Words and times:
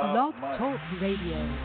about 0.00 0.32
Blog. 0.40 0.58
Talk 0.58 0.80
Radio. 1.00 1.56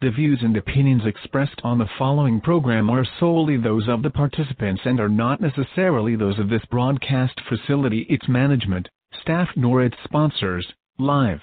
The 0.00 0.10
views 0.10 0.40
and 0.42 0.56
opinions 0.56 1.02
expressed 1.04 1.60
on 1.62 1.78
the 1.78 1.88
following 1.98 2.40
program 2.40 2.88
are 2.90 3.06
solely 3.20 3.56
those 3.58 3.86
of 3.88 4.02
the 4.02 4.10
participants 4.10 4.82
and 4.84 4.98
are 4.98 5.08
not 5.08 5.40
necessarily 5.40 6.16
those 6.16 6.38
of 6.38 6.48
this 6.48 6.64
broadcast 6.70 7.38
facility, 7.48 8.06
its 8.08 8.28
management, 8.28 8.88
staff, 9.20 9.48
nor 9.56 9.82
its 9.82 9.96
sponsors. 10.04 10.66
Live 10.98 11.40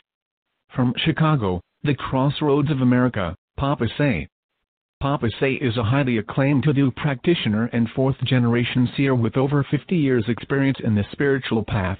from 0.75 0.93
Chicago, 0.97 1.61
the 1.83 1.93
crossroads 1.93 2.71
of 2.71 2.81
America, 2.81 3.35
Papa 3.57 3.87
Say. 3.97 4.27
Papa 5.01 5.29
Say 5.39 5.53
is 5.53 5.77
a 5.77 5.83
highly 5.83 6.17
acclaimed 6.17 6.65
Hoodoo 6.65 6.91
practitioner 6.91 7.65
and 7.73 7.89
fourth 7.95 8.17
generation 8.23 8.89
seer 8.95 9.13
with 9.13 9.37
over 9.37 9.65
50 9.69 9.95
years' 9.95 10.29
experience 10.29 10.77
in 10.83 10.95
the 10.95 11.05
spiritual 11.11 11.63
path. 11.63 11.99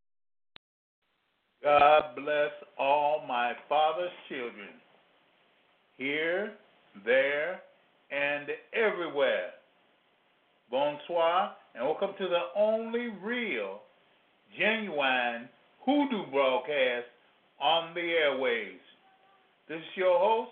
God 1.63 2.15
bless 2.15 2.49
all 2.79 3.23
my 3.27 3.53
father's 3.69 4.09
children, 4.27 4.69
here, 5.95 6.53
there, 7.05 7.61
and 8.09 8.47
everywhere. 8.73 9.51
Bonsoir, 10.71 11.51
and 11.75 11.85
welcome 11.85 12.15
to 12.17 12.27
the 12.27 12.59
only 12.59 13.09
real, 13.23 13.81
genuine 14.57 15.47
hoodoo 15.85 16.31
broadcast 16.31 17.05
on 17.61 17.93
the 17.93 18.09
airways. 18.09 18.81
This 19.69 19.77
is 19.77 19.97
your 19.97 20.17
host, 20.17 20.51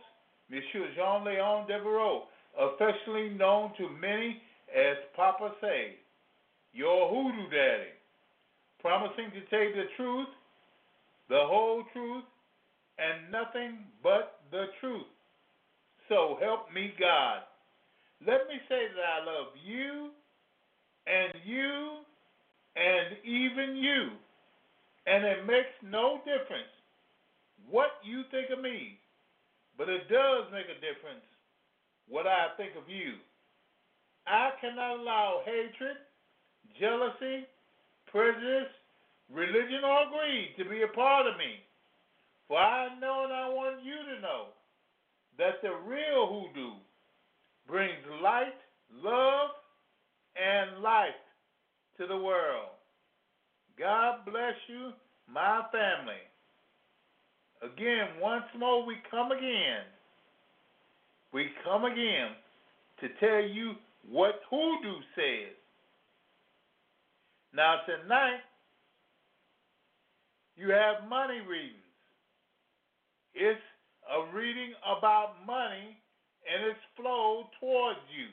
Monsieur 0.52 0.94
Jean 0.96 1.26
Leon 1.26 1.68
Devereaux, 1.68 2.26
affectionately 2.56 3.30
known 3.30 3.72
to 3.78 3.90
many 4.00 4.40
as 4.70 4.98
Papa 5.16 5.54
Say, 5.60 5.96
your 6.72 7.10
hoodoo 7.10 7.50
daddy, 7.50 7.90
promising 8.80 9.32
to 9.32 9.42
tell 9.50 9.64
you 9.64 9.74
the 9.74 9.90
truth, 9.98 10.28
the 11.30 11.40
whole 11.40 11.84
truth, 11.94 12.26
and 12.98 13.32
nothing 13.32 13.86
but 14.04 14.42
the 14.52 14.66
truth. 14.82 15.08
So 16.10 16.38
help 16.42 16.74
me 16.74 16.94
God. 17.00 17.42
Let 18.26 18.50
me 18.50 18.60
say 18.68 18.90
that 18.92 19.22
I 19.22 19.26
love 19.26 19.54
you 19.64 20.10
and 21.08 21.34
you 21.46 22.02
and 22.76 23.18
even 23.24 23.78
you. 23.78 24.10
And 25.08 25.24
it 25.24 25.46
makes 25.46 25.74
no 25.84 26.18
difference 26.26 26.74
what 27.70 28.02
you 28.04 28.24
think 28.32 28.50
of 28.52 28.62
me, 28.62 29.00
but 29.78 29.88
it 29.88 30.10
does 30.10 30.52
make 30.52 30.66
a 30.66 30.82
difference 30.82 31.24
what 32.10 32.28
I 32.28 32.50
think 32.58 32.72
of 32.76 32.90
you. 32.90 33.14
I 34.28 34.52
cannot 34.60 35.00
allow 35.00 35.42
hatred, 35.46 35.98
jealousy, 36.80 37.46
prejudice, 38.12 38.74
religion, 39.34 39.84
or 39.84 40.06
greed 40.10 40.56
to 40.58 40.70
be 40.70 40.82
a 40.82 40.96
part 40.96 41.28
of 41.28 41.38
me. 41.38 41.62
For 42.48 42.58
I 42.58 42.90
know 43.00 43.24
and 43.26 43.34
I 43.34 43.48
want 43.50 43.84
you 43.84 43.96
to 44.16 44.22
know 44.22 44.48
that 45.38 45.62
the 45.62 45.70
real 45.88 46.28
hoodoo 46.28 46.74
brings 47.68 48.04
light, 48.22 48.58
love, 49.04 49.52
and 50.36 50.82
life 50.82 51.22
to 51.98 52.08
the 52.08 52.18
world. 52.18 52.70
God 53.78 54.26
bless 54.26 54.56
you, 54.68 54.92
my 55.32 55.62
family. 55.72 56.24
Again, 57.62 58.20
once 58.22 58.46
more, 58.58 58.86
we 58.86 58.96
come 59.12 59.32
again. 59.32 59.84
We 61.32 61.50
come 61.64 61.86
again 61.86 62.32
to 63.02 63.08
tell 63.20 63.42
you 63.42 63.74
what 64.10 64.42
hoodoo 64.50 65.00
says. 65.16 65.56
Now, 67.54 67.78
tonight, 67.86 68.40
you 70.60 70.72
have 70.72 71.08
money 71.08 71.40
readings. 71.48 71.80
It's 73.34 73.64
a 74.12 74.36
reading 74.36 74.76
about 74.84 75.40
money 75.48 75.96
and 76.44 76.68
its 76.68 76.84
flow 77.00 77.48
towards 77.62 78.04
you. 78.12 78.28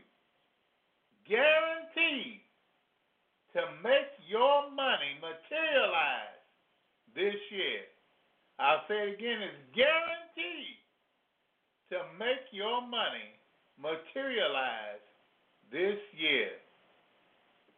Guaranteed 1.28 2.42
to 3.54 3.62
make 3.82 4.10
your 4.26 4.70
money 4.75 5.15
materialize 5.22 6.42
this 7.15 7.38
year. 7.54 7.86
I'll 8.59 8.82
say 8.88 9.06
it 9.06 9.15
again, 9.15 9.47
it's 9.47 9.62
guaranteed 9.70 10.82
to 11.94 12.03
make 12.19 12.50
your 12.50 12.82
money 12.82 13.38
materialize 13.78 15.04
this 15.70 15.98
year. 16.19 16.50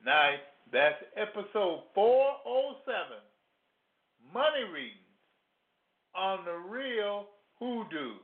Now, 0.04 0.37
that's 0.72 1.03
episode 1.16 1.84
407 1.94 3.28
Money 4.33 4.65
Readings 4.72 4.99
on 6.15 6.44
the 6.44 6.56
Real 6.69 7.27
Hoodoo. 7.59 8.21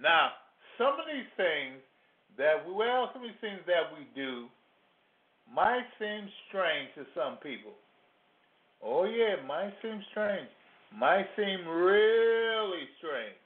Now, 0.00 0.30
some 0.78 0.98
of 0.98 1.06
these 1.06 1.28
things 1.36 1.80
that 2.36 2.66
we, 2.66 2.74
well, 2.74 3.10
some 3.12 3.22
of 3.22 3.28
these 3.28 3.40
things 3.40 3.60
that 3.66 3.92
we 3.92 4.06
do 4.14 4.46
might 5.52 5.84
seem 5.98 6.28
strange 6.48 6.88
to 6.96 7.04
some 7.14 7.36
people. 7.42 7.72
Oh, 8.82 9.04
yeah, 9.04 9.38
it 9.38 9.46
might 9.46 9.72
seem 9.82 10.02
strange. 10.10 10.48
Might 10.96 11.26
seem 11.36 11.66
really 11.66 12.88
strange. 12.98 13.44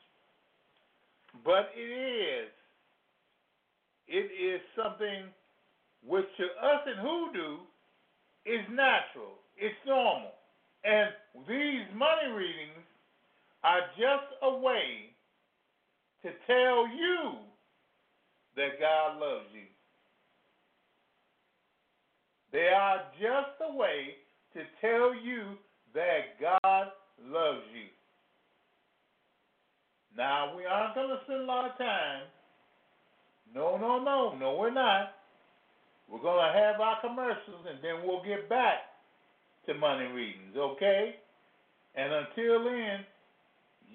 But 1.44 1.70
it 1.76 1.80
is. 1.80 2.50
It 4.08 4.30
is 4.32 4.60
something 4.74 5.28
which 6.06 6.24
to 6.38 6.44
us 6.44 6.82
in 6.86 6.96
hoodoo 6.96 7.58
is 8.46 8.64
natural. 8.70 9.36
It's 9.56 9.76
normal. 9.86 10.37
And 10.88 11.10
these 11.46 11.84
money 11.94 12.32
readings 12.32 12.86
are 13.62 13.80
just 13.98 14.32
a 14.42 14.56
way 14.56 15.12
to 16.22 16.30
tell 16.46 16.88
you 16.88 17.44
that 18.56 18.80
God 18.80 19.20
loves 19.20 19.44
you. 19.52 19.68
They 22.52 22.70
are 22.74 23.02
just 23.20 23.60
a 23.70 23.76
way 23.76 24.16
to 24.54 24.60
tell 24.80 25.14
you 25.14 25.58
that 25.92 26.40
God 26.40 26.88
loves 27.22 27.68
you. 27.74 27.92
Now, 30.16 30.56
we 30.56 30.64
aren't 30.64 30.94
going 30.94 31.10
to 31.10 31.18
spend 31.24 31.42
a 31.42 31.44
lot 31.44 31.70
of 31.70 31.76
time. 31.76 32.22
No, 33.54 33.76
no, 33.76 34.02
no. 34.02 34.34
No, 34.38 34.56
we're 34.56 34.72
not. 34.72 35.12
We're 36.08 36.22
going 36.22 36.50
to 36.50 36.58
have 36.58 36.80
our 36.80 36.98
commercials 37.02 37.66
and 37.68 37.78
then 37.82 38.08
we'll 38.08 38.24
get 38.24 38.48
back 38.48 38.87
to 39.68 39.74
money 39.74 40.06
readings, 40.06 40.56
okay? 40.56 41.14
And 41.94 42.12
until 42.12 42.64
then, 42.64 43.04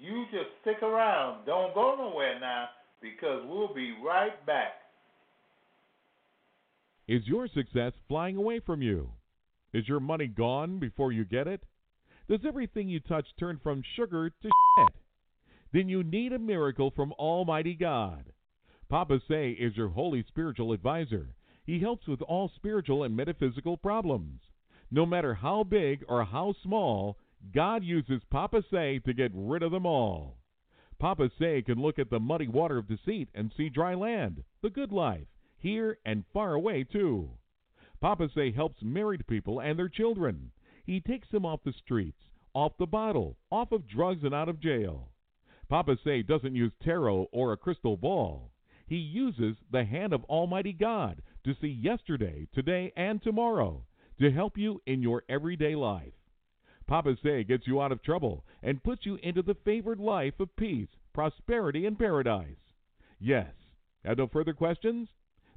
you 0.00 0.24
just 0.30 0.50
stick 0.62 0.82
around. 0.82 1.44
Don't 1.46 1.74
go 1.74 1.94
nowhere 1.96 2.40
now 2.40 2.68
because 3.00 3.42
we'll 3.46 3.74
be 3.74 3.94
right 4.04 4.44
back. 4.46 4.72
Is 7.06 7.26
your 7.26 7.48
success 7.48 7.92
flying 8.08 8.36
away 8.36 8.60
from 8.60 8.80
you? 8.80 9.10
Is 9.74 9.86
your 9.88 10.00
money 10.00 10.26
gone 10.26 10.78
before 10.78 11.12
you 11.12 11.24
get 11.24 11.46
it? 11.46 11.62
Does 12.28 12.40
everything 12.46 12.88
you 12.88 13.00
touch 13.00 13.26
turn 13.38 13.60
from 13.62 13.82
sugar 13.96 14.30
to 14.30 14.48
shit? 14.78 14.94
Then 15.72 15.88
you 15.88 16.02
need 16.02 16.32
a 16.32 16.38
miracle 16.38 16.92
from 16.94 17.12
Almighty 17.12 17.74
God. 17.74 18.24
Papa 18.88 19.20
Say 19.28 19.50
is 19.50 19.76
your 19.76 19.88
holy 19.88 20.24
spiritual 20.28 20.72
advisor. 20.72 21.34
He 21.66 21.80
helps 21.80 22.06
with 22.06 22.22
all 22.22 22.50
spiritual 22.54 23.04
and 23.04 23.16
metaphysical 23.16 23.76
problems. 23.76 24.40
No 24.94 25.04
matter 25.04 25.34
how 25.34 25.64
big 25.64 26.04
or 26.06 26.22
how 26.22 26.54
small, 26.62 27.18
God 27.52 27.82
uses 27.82 28.22
Papa 28.30 28.62
Say 28.70 29.00
to 29.00 29.12
get 29.12 29.32
rid 29.34 29.64
of 29.64 29.72
them 29.72 29.84
all. 29.84 30.38
Papa 31.00 31.32
Say 31.36 31.62
can 31.62 31.82
look 31.82 31.98
at 31.98 32.10
the 32.10 32.20
muddy 32.20 32.46
water 32.46 32.78
of 32.78 32.86
deceit 32.86 33.28
and 33.34 33.50
see 33.56 33.68
dry 33.68 33.94
land, 33.94 34.44
the 34.62 34.70
good 34.70 34.92
life. 34.92 35.26
here 35.58 35.98
and 36.06 36.24
far 36.32 36.54
away, 36.54 36.84
too. 36.84 37.28
Papa 38.00 38.28
Say 38.36 38.52
helps 38.52 38.84
married 38.84 39.26
people 39.26 39.58
and 39.58 39.76
their 39.76 39.88
children. 39.88 40.52
He 40.84 41.00
takes 41.00 41.28
them 41.28 41.44
off 41.44 41.64
the 41.64 41.72
streets, 41.72 42.28
off 42.54 42.76
the 42.78 42.86
bottle, 42.86 43.36
off 43.50 43.72
of 43.72 43.88
drugs, 43.88 44.22
and 44.22 44.32
out 44.32 44.48
of 44.48 44.60
jail. 44.60 45.10
Papa 45.68 45.98
Say 46.04 46.22
doesn't 46.22 46.54
use 46.54 46.72
tarot 46.80 47.26
or 47.32 47.52
a 47.52 47.56
crystal 47.56 47.96
ball. 47.96 48.52
He 48.86 48.98
uses 48.98 49.56
the 49.72 49.84
hand 49.84 50.12
of 50.12 50.22
Almighty 50.26 50.72
God 50.72 51.20
to 51.42 51.56
see 51.60 51.66
yesterday, 51.66 52.46
today, 52.54 52.92
and 52.94 53.20
tomorrow 53.20 53.86
to 54.24 54.30
help 54.30 54.56
you 54.56 54.80
in 54.86 55.02
your 55.02 55.22
everyday 55.28 55.74
life. 55.74 56.14
Papa 56.86 57.14
Say 57.22 57.44
gets 57.44 57.66
you 57.66 57.82
out 57.82 57.92
of 57.92 58.02
trouble 58.02 58.42
and 58.62 58.82
puts 58.82 59.04
you 59.04 59.18
into 59.22 59.42
the 59.42 59.56
favored 59.66 60.00
life 60.00 60.40
of 60.40 60.56
peace, 60.56 60.88
prosperity, 61.12 61.84
and 61.84 61.98
paradise. 61.98 62.56
Yes. 63.20 63.52
Have 64.02 64.16
no 64.16 64.26
further 64.26 64.54
questions? 64.54 65.08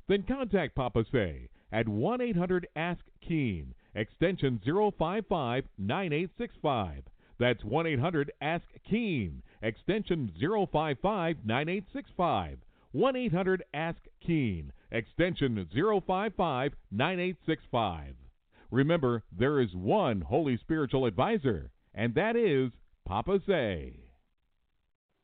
Then 0.10 0.24
contact 0.24 0.76
Papa 0.76 1.06
Say 1.14 1.48
at 1.72 1.88
1 1.88 2.20
800 2.20 2.68
Ask 2.76 3.00
Keen, 3.26 3.74
extension 3.96 4.60
055 4.66 5.64
9865. 5.78 7.04
That's 7.40 7.64
1 7.64 7.88
800 7.88 8.32
Ask 8.42 8.66
Keen, 8.90 9.44
extension 9.62 10.30
055 10.38 11.38
9865. 11.46 12.58
1 12.92 13.16
800 13.16 13.64
Ask 13.74 14.00
Keen, 14.26 14.74
extension 14.92 15.56
055 15.74 16.74
9865. 16.92 18.16
Remember, 18.72 19.24
there 19.32 19.60
is 19.62 19.74
one 19.74 20.22
Holy 20.22 20.58
Spiritual 20.58 21.06
Advisor, 21.06 21.72
and 21.94 22.14
that 22.16 22.36
is 22.36 22.72
Papa 23.06 23.40
Say. 23.48 24.00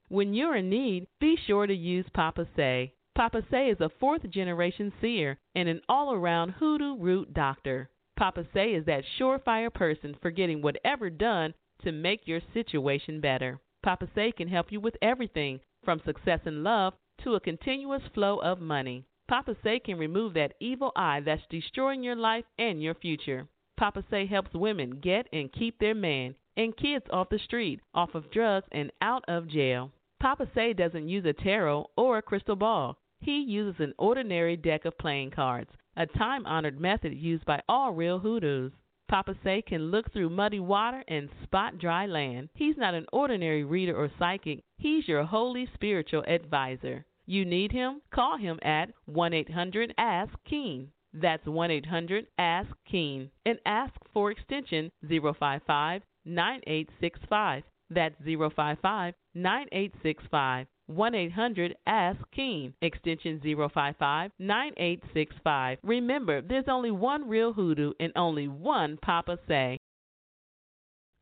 When 0.08 0.34
you're 0.34 0.56
in 0.56 0.70
need, 0.70 1.08
be 1.20 1.36
sure 1.36 1.68
to 1.68 1.74
use 1.74 2.06
Papa 2.14 2.48
Say. 2.56 2.94
Papa 3.16 3.44
Say 3.52 3.70
is 3.70 3.82
a 3.82 3.90
fourth 4.00 4.30
generation 4.30 4.94
seer 5.02 5.40
and 5.56 5.68
an 5.68 5.82
all 5.90 6.14
around 6.14 6.52
hoodoo 6.52 6.98
root 6.98 7.34
doctor. 7.34 7.90
Papa 8.16 8.46
Say 8.54 8.74
is 8.74 8.86
that 8.86 9.04
surefire 9.20 9.74
person 9.74 10.16
for 10.22 10.32
getting 10.32 10.62
whatever 10.62 11.10
done 11.10 11.54
to 11.84 11.92
make 11.92 12.28
your 12.28 12.42
situation 12.54 13.20
better. 13.20 13.60
Papa 13.84 14.08
Say 14.16 14.32
can 14.32 14.48
help 14.48 14.72
you 14.72 14.80
with 14.80 14.96
everything 15.02 15.60
from 15.84 16.00
success 16.06 16.40
in 16.46 16.64
love 16.64 16.94
to 17.24 17.36
a 17.36 17.40
continuous 17.40 18.04
flow 18.14 18.38
of 18.38 18.62
money. 18.62 19.06
Papa 19.34 19.56
Say 19.64 19.80
can 19.80 19.98
remove 19.98 20.36
that 20.36 20.54
evil 20.60 20.92
eye 20.96 21.20
that's 21.20 21.42
destroying 21.50 22.04
your 22.04 22.16
life 22.16 22.46
and 22.60 22.84
your 22.84 22.94
future. 22.94 23.48
Papa 23.78 24.04
Say 24.12 24.28
helps 24.28 24.54
women 24.54 25.00
get 25.00 25.28
and 25.34 25.52
keep 25.52 25.80
their 25.80 25.96
man 25.96 26.36
and 26.56 26.78
kids 26.78 27.06
off 27.10 27.30
the 27.30 27.40
street, 27.40 27.80
off 27.96 28.14
of 28.14 28.30
drugs, 28.30 28.68
and 28.72 28.92
out 29.02 29.26
of 29.28 29.48
jail. 29.48 29.92
Papa 30.20 30.48
Say 30.54 30.74
doesn't 30.74 31.10
use 31.10 31.26
a 31.26 31.34
tarot 31.34 31.90
or 31.98 32.20
a 32.20 32.22
crystal 32.22 32.56
ball. 32.56 32.96
He 33.22 33.40
uses 33.40 33.80
an 33.80 33.96
ordinary 33.98 34.56
deck 34.56 34.86
of 34.86 35.00
playing 35.00 35.32
cards, 35.32 35.72
a 35.98 36.06
time 36.06 36.46
honored 36.46 36.80
method 36.80 37.16
used 37.16 37.44
by 37.44 37.60
all 37.68 37.92
real 37.92 38.20
hoodoos. 38.20 38.72
Papa 39.08 39.36
Say 39.44 39.64
can 39.64 39.90
look 39.90 40.14
through 40.14 40.30
muddy 40.30 40.60
water 40.60 41.04
and 41.08 41.28
spot 41.42 41.80
dry 41.80 42.06
land. 42.06 42.50
He's 42.54 42.78
not 42.78 42.94
an 42.94 43.08
ordinary 43.12 43.64
reader 43.64 43.98
or 43.98 44.12
psychic, 44.20 44.64
he's 44.78 45.08
your 45.08 45.24
holy 45.24 45.68
spiritual 45.74 46.24
advisor. 46.28 47.08
You 47.26 47.46
need 47.46 47.72
him? 47.72 48.02
Call 48.14 48.38
him 48.38 48.60
at 48.64 48.90
1 49.06 49.34
800 49.34 49.94
Ask 49.98 50.34
Keen. 50.46 50.92
That's 51.14 51.46
1 51.46 51.72
800 51.72 52.28
Ask 52.38 52.70
Keen 52.90 53.30
and 53.46 53.60
ask 53.66 53.94
for 54.14 54.32
extension 54.32 54.92
055 55.08 56.02
9865. 56.26 57.64
That's 57.90 58.16
055 58.26 59.14
9865. 59.36 60.68
1 60.88 61.16
800 61.16 61.76
Ask 61.88 62.20
Keen, 62.36 62.74
extension 62.82 63.40
055 63.42 64.32
9865. 64.38 65.78
Remember, 65.84 66.42
there's 66.42 66.66
only 66.68 66.92
one 66.92 67.30
real 67.30 67.54
hoodoo 67.54 67.94
and 68.00 68.12
only 68.16 68.48
one 68.48 68.98
Papa 69.02 69.38
Say. 69.48 69.78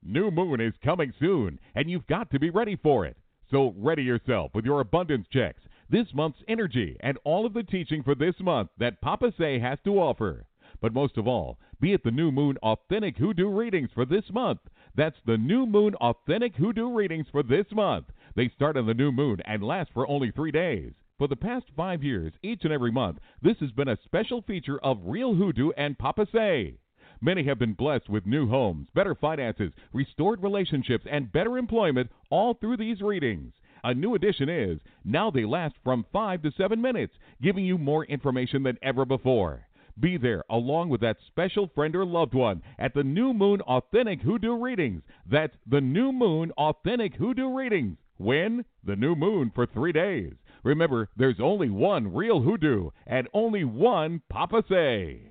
New 0.04 0.32
Moon 0.32 0.60
is 0.60 0.74
coming 0.84 1.14
soon, 1.20 1.60
and 1.76 1.90
you've 1.92 2.08
got 2.08 2.32
to 2.32 2.40
be 2.40 2.50
ready 2.50 2.76
for 2.76 3.06
it. 3.06 3.16
So 3.52 3.76
ready 3.78 4.02
yourself 4.02 4.52
with 4.56 4.66
your 4.66 4.80
abundance 4.80 5.28
checks, 5.32 5.62
this 5.92 6.08
month's 6.14 6.42
energy, 6.48 6.98
and 7.02 7.18
all 7.24 7.46
of 7.46 7.54
the 7.54 7.64
teaching 7.64 8.02
for 8.02 8.16
this 8.16 8.36
month 8.40 8.70
that 8.80 9.02
Papa 9.02 9.34
Say 9.38 9.60
has 9.60 9.78
to 9.84 10.00
offer. 10.00 10.46
But 10.82 10.94
most 10.94 11.18
of 11.18 11.28
all, 11.28 11.60
be 11.80 11.94
at 11.94 12.04
the 12.04 12.12
New 12.12 12.32
Moon 12.32 12.58
Authentic 12.64 13.18
Hoodoo 13.18 13.50
readings 13.50 13.90
for 13.94 14.06
this 14.06 14.24
month. 14.32 14.62
That's 14.96 15.20
the 15.26 15.38
New 15.38 15.66
Moon 15.66 15.94
Authentic 15.96 16.56
Hoodoo 16.56 16.94
readings 16.94 17.28
for 17.32 17.44
this 17.44 17.66
month. 17.72 18.08
They 18.36 18.50
start 18.50 18.78
on 18.78 18.86
the 18.86 18.94
new 18.94 19.12
moon 19.12 19.42
and 19.46 19.62
last 19.62 19.92
for 19.94 20.08
only 20.08 20.32
three 20.32 20.52
days. 20.52 20.94
For 21.18 21.28
the 21.28 21.36
past 21.36 21.66
five 21.76 22.04
years, 22.04 22.34
each 22.42 22.64
and 22.64 22.74
every 22.74 22.92
month, 22.92 23.20
this 23.42 23.58
has 23.60 23.72
been 23.72 23.90
a 23.90 23.98
special 24.06 24.42
feature 24.42 24.80
of 24.80 24.98
Real 25.04 25.36
Hoodoo 25.36 25.72
and 25.78 25.98
Papa 25.98 26.26
Say. 26.32 26.78
Many 27.20 27.44
have 27.44 27.60
been 27.60 27.74
blessed 27.74 28.10
with 28.10 28.26
new 28.26 28.48
homes, 28.48 28.88
better 28.96 29.14
finances, 29.14 29.72
restored 29.94 30.42
relationships, 30.42 31.06
and 31.08 31.32
better 31.32 31.58
employment 31.58 32.10
all 32.32 32.56
through 32.56 32.78
these 32.78 33.02
readings. 33.02 33.54
A 33.84 33.94
new 33.94 34.16
addition 34.16 34.50
is 34.50 34.80
now 35.04 35.32
they 35.32 35.46
last 35.46 35.76
from 35.84 36.06
5 36.14 36.44
to 36.44 36.52
7 36.52 36.82
minutes, 36.82 37.14
giving 37.42 37.66
you 37.66 37.78
more 37.78 38.06
information 38.06 38.64
than 38.64 38.78
ever 38.82 39.06
before. 39.06 39.68
Be 40.00 40.18
there 40.18 40.44
along 40.50 40.90
with 40.90 41.02
that 41.02 41.18
special 41.28 41.68
friend 41.68 41.96
or 41.96 42.06
loved 42.06 42.34
one 42.34 42.62
at 42.80 42.94
the 42.94 43.04
New 43.04 43.34
Moon 43.34 43.62
Authentic 43.62 44.22
Hoodoo 44.22 44.56
Readings. 44.56 45.04
That's 45.30 45.56
the 45.68 45.82
New 45.82 46.12
Moon 46.12 46.52
Authentic 46.58 47.16
Hoodoo 47.16 47.54
Readings. 47.54 47.98
When? 48.18 48.66
The 48.84 48.96
new 48.96 49.16
moon 49.16 49.52
for 49.54 49.66
three 49.66 49.92
days. 49.92 50.34
Remember, 50.64 51.10
there's 51.18 51.40
only 51.40 51.70
one 51.72 52.14
real 52.14 52.42
hoodoo 52.42 52.92
and 53.08 53.28
only 53.34 53.64
one 53.64 54.22
Papa 54.30 54.64
Say. 54.70 55.31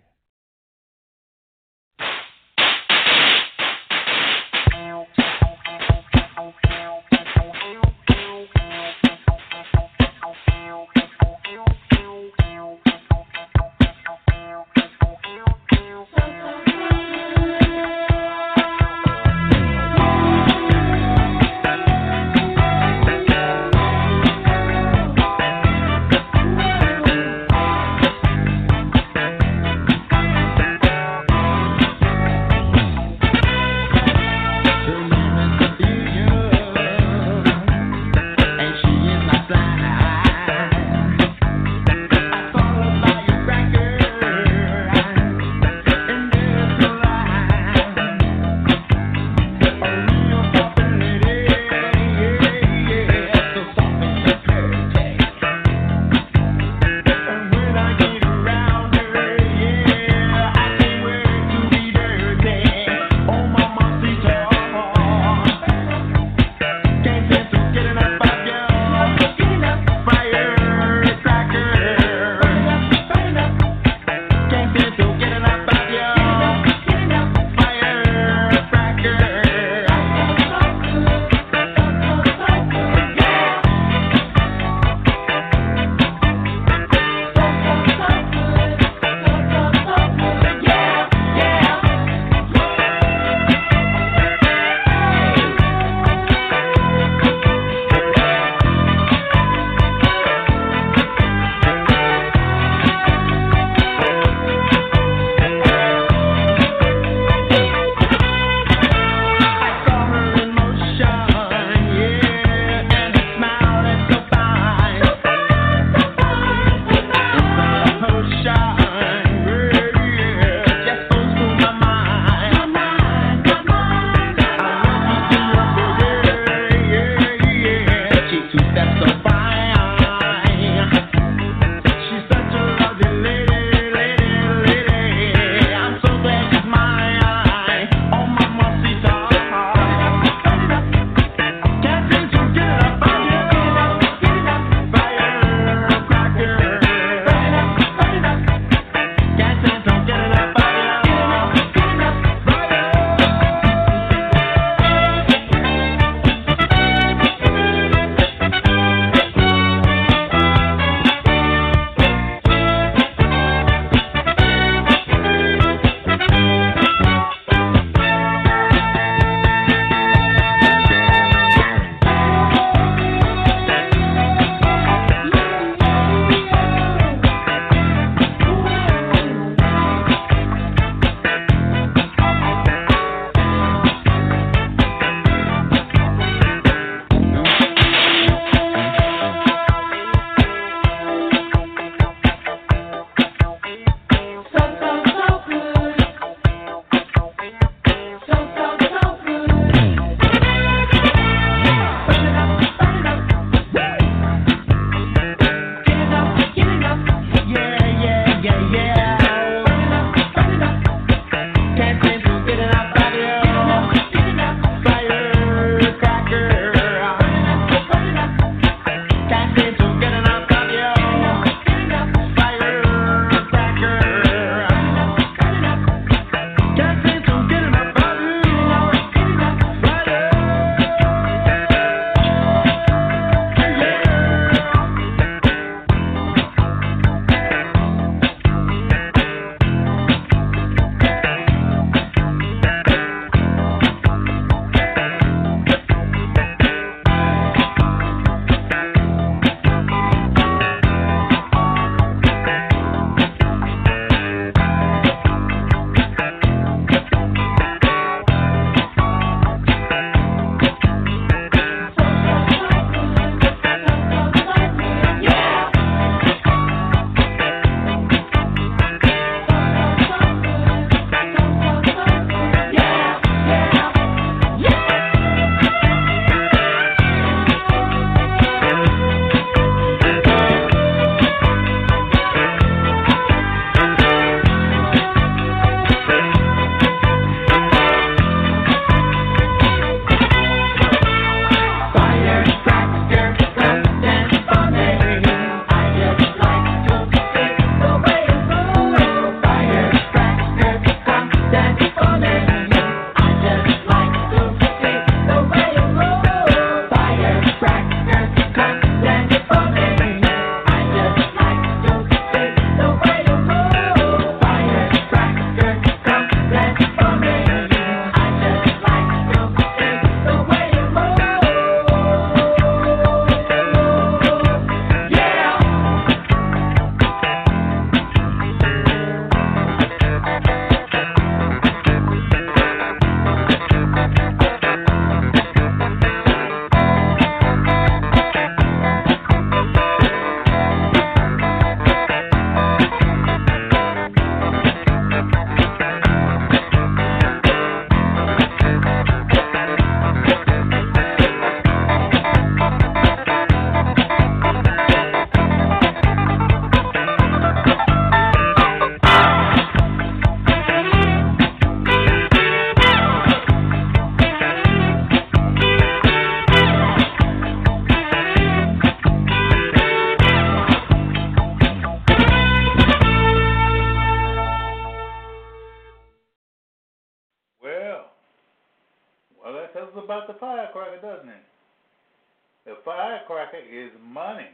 Firecracker 382.85 383.59
is 383.59 383.91
money. 384.03 384.49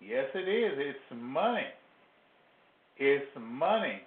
Yes, 0.00 0.26
it 0.34 0.48
is. 0.48 0.72
It's 0.78 1.20
money. 1.22 1.66
It's 2.96 3.26
money. 3.38 4.00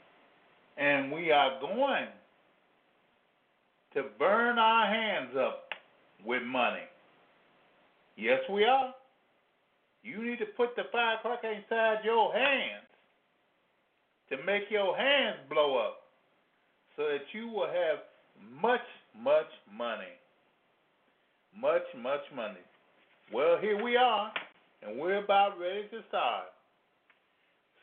And 0.77 1.11
we 1.11 1.31
are 1.31 1.59
going 1.61 2.07
to 3.93 4.03
burn 4.17 4.57
our 4.57 4.87
hands 4.87 5.35
up 5.37 5.65
with 6.25 6.41
money. 6.43 6.87
Yes, 8.17 8.39
we 8.51 8.63
are. 8.65 8.93
You 10.03 10.23
need 10.23 10.39
to 10.39 10.45
put 10.57 10.75
the 10.75 10.83
firecracker 10.91 11.51
inside 11.51 11.99
your 12.03 12.33
hands 12.33 12.85
to 14.29 14.37
make 14.45 14.63
your 14.69 14.97
hands 14.97 15.37
blow 15.49 15.77
up 15.77 15.99
so 16.95 17.03
that 17.03 17.21
you 17.33 17.47
will 17.47 17.67
have 17.67 17.99
much, 18.61 18.81
much 19.21 19.49
money. 19.75 20.13
Much, 21.59 21.83
much 22.01 22.21
money. 22.35 22.63
Well, 23.33 23.57
here 23.61 23.81
we 23.81 23.95
are, 23.95 24.31
and 24.81 24.99
we're 24.99 25.23
about 25.23 25.59
ready 25.59 25.83
to 25.91 25.99
start. 26.07 26.45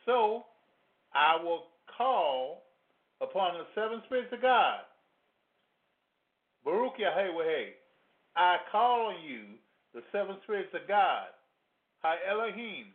So, 0.05 0.43
I 1.13 1.41
will 1.41 1.63
call 1.97 2.63
upon 3.21 3.53
the 3.53 3.65
seven 3.75 4.01
spirits 4.05 4.33
of 4.33 4.41
God. 4.41 4.79
Baruch 6.63 6.93
Yahweh, 6.99 7.73
I 8.35 8.57
call 8.71 9.07
on 9.07 9.23
you, 9.23 9.57
the 9.93 10.01
seven 10.11 10.37
spirits 10.43 10.69
of 10.73 10.87
God. 10.87 11.27
Hi 12.01 12.15
Elohim, 12.29 12.87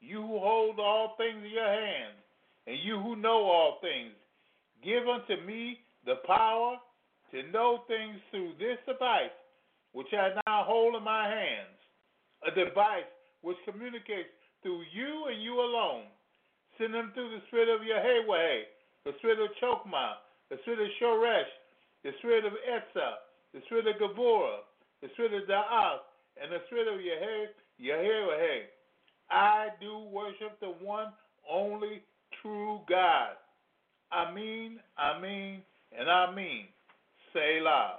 you 0.00 0.20
who 0.20 0.38
hold 0.38 0.78
all 0.78 1.14
things 1.16 1.44
in 1.44 1.50
your 1.50 1.66
hand, 1.66 2.14
and 2.66 2.76
you 2.82 3.00
who 3.00 3.16
know 3.16 3.44
all 3.44 3.78
things, 3.80 4.12
give 4.84 5.08
unto 5.08 5.44
me 5.46 5.78
the 6.04 6.16
power 6.26 6.76
to 7.32 7.42
know 7.50 7.82
things 7.88 8.20
through 8.30 8.52
this 8.58 8.78
device 8.86 9.32
which 9.92 10.12
I 10.12 10.30
now 10.46 10.64
hold 10.64 10.94
in 10.94 11.02
my 11.02 11.28
hands, 11.28 11.76
a 12.46 12.50
device 12.50 13.08
which 13.42 13.56
communicates 13.64 14.32
through 14.62 14.82
you 14.92 15.26
and 15.30 15.42
you 15.42 15.60
alone. 15.60 16.04
Send 16.78 16.94
them 16.94 17.10
through 17.14 17.30
the 17.30 17.42
spirit 17.48 17.68
of 17.68 17.84
Yahweh, 17.84 18.64
the 19.04 19.12
spirit 19.18 19.38
of 19.40 19.50
Chokmah, 19.60 20.14
the 20.50 20.56
spirit 20.62 20.80
of 20.80 20.88
Shoresh, 21.00 21.52
the 22.04 22.12
spirit 22.18 22.44
of 22.44 22.52
Etzah, 22.52 23.20
the 23.52 23.60
spirit 23.66 23.86
of 23.86 23.96
Gavura, 23.96 24.60
the 25.02 25.08
spirit 25.12 25.34
of 25.34 25.48
Da'ath, 25.48 26.04
and 26.40 26.50
the 26.50 26.60
spirit 26.66 26.88
of 26.88 27.00
Yahweh. 27.78 28.60
I 29.30 29.68
do 29.80 29.98
worship 29.98 30.58
the 30.60 30.68
one 30.84 31.12
only 31.50 32.02
true 32.40 32.80
God. 32.88 33.36
Amen, 34.12 34.78
Amen, 34.98 35.62
and 35.98 36.08
Amen. 37.36 37.62
Selah. 37.62 37.98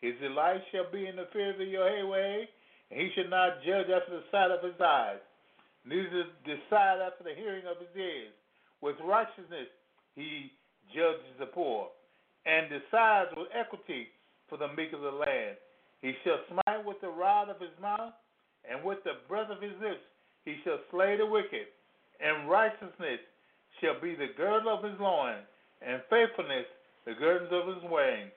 His 0.00 0.14
delight 0.20 0.62
shall 0.72 0.90
be 0.92 1.06
in 1.06 1.16
the 1.16 1.28
fear 1.32 1.50
of 1.50 1.60
Yahweh, 1.60 2.44
and 2.90 3.00
he 3.00 3.10
shall 3.14 3.28
not 3.28 3.62
judge 3.64 3.88
after 3.90 4.16
the 4.16 4.24
sight 4.30 4.50
of 4.50 4.62
his 4.62 4.80
eyes, 4.80 5.18
neither 5.84 6.24
decide 6.44 7.00
after 7.00 7.24
the 7.24 7.34
hearing 7.34 7.64
of 7.66 7.78
his 7.78 7.94
ears. 7.96 8.32
With 8.80 8.96
righteousness 9.02 9.68
he 10.14 10.52
judges 10.94 11.34
the 11.38 11.46
poor, 11.46 11.88
and 12.44 12.68
decides 12.68 13.30
with 13.36 13.48
equity 13.54 14.08
for 14.48 14.58
the 14.58 14.68
meek 14.76 14.92
of 14.92 15.00
the 15.00 15.10
land. 15.10 15.56
He 16.02 16.12
shall 16.22 16.38
smite 16.48 16.84
with 16.84 17.00
the 17.00 17.08
rod 17.08 17.48
of 17.48 17.58
his 17.58 17.74
mouth, 17.80 18.12
and 18.68 18.84
with 18.84 19.02
the 19.04 19.18
breath 19.28 19.50
of 19.50 19.62
his 19.62 19.74
lips 19.80 20.04
he 20.44 20.56
shall 20.62 20.78
slay 20.90 21.16
the 21.16 21.26
wicked, 21.26 21.66
and 22.20 22.48
righteousness 22.48 23.18
shall 23.80 23.98
be 24.00 24.14
the 24.14 24.30
girdle 24.36 24.76
of 24.76 24.84
his 24.84 25.00
loins, 25.00 25.46
and 25.82 26.00
faithfulness 26.08 26.66
the 27.06 27.14
girdles 27.14 27.50
of 27.52 27.74
his 27.74 27.90
wings. 27.90 28.32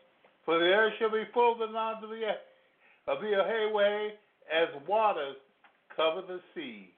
For 0.45 0.57
the 0.57 0.65
earth 0.65 0.93
shall 0.99 1.11
be 1.11 1.23
full 1.33 1.53
of 1.53 1.59
the 1.59 1.67
knowledge 1.67 2.03
of 2.03 2.09
the, 2.09 3.11
of 3.11 3.21
the 3.21 3.43
highway 3.43 4.13
as 4.51 4.69
waters 4.87 5.35
cover 5.95 6.21
the 6.27 6.39
sea. 6.55 6.89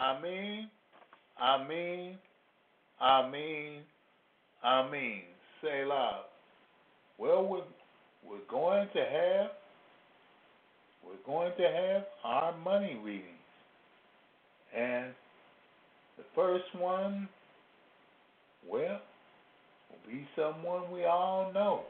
Amen. 0.00 0.68
Amen. 1.40 2.18
Amen. 3.00 3.82
Amen. 4.64 5.22
Say 5.60 5.82
Selah. 5.84 6.22
Well, 7.18 7.44
we're, 7.46 7.60
we're 8.28 8.46
going 8.50 8.88
to 8.94 9.00
have 9.00 9.50
we're 11.04 11.24
going 11.26 11.52
to 11.56 11.62
have 11.64 12.04
our 12.24 12.56
money 12.58 12.96
readings. 13.02 13.26
And 14.76 15.12
the 16.16 16.24
first 16.34 16.64
one, 16.78 17.28
well, 18.68 19.00
be 20.06 20.26
someone 20.36 20.90
we 20.90 21.04
all 21.04 21.52
know. 21.52 21.82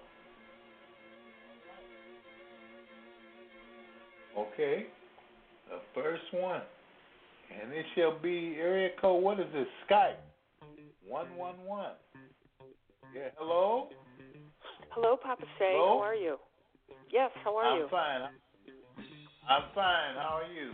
Okay, 4.37 4.87
the 5.69 5.81
first 5.95 6.23
one. 6.33 6.63
And 7.61 7.73
it 7.73 7.85
shall 7.95 8.19
be 8.19 8.57
area 8.59 8.91
code, 9.01 9.23
what 9.23 9.39
is 9.39 9.47
this? 9.53 9.67
Skype. 9.89 10.17
111. 11.07 11.93
Yeah, 13.15 13.29
hello? 13.37 13.89
Hello, 14.91 15.17
Papa 15.23 15.43
Say. 15.59 15.73
Hello? 15.73 15.99
How 15.99 16.05
are 16.05 16.15
you? 16.15 16.39
Yes, 17.13 17.31
how 17.45 17.57
are 17.57 17.77
you? 17.77 17.85
I'm 17.85 17.91
fine. 17.91 18.21
I'm 19.49 19.63
fine. 19.75 20.15
How 20.15 20.41
are 20.41 20.51
you? 20.51 20.73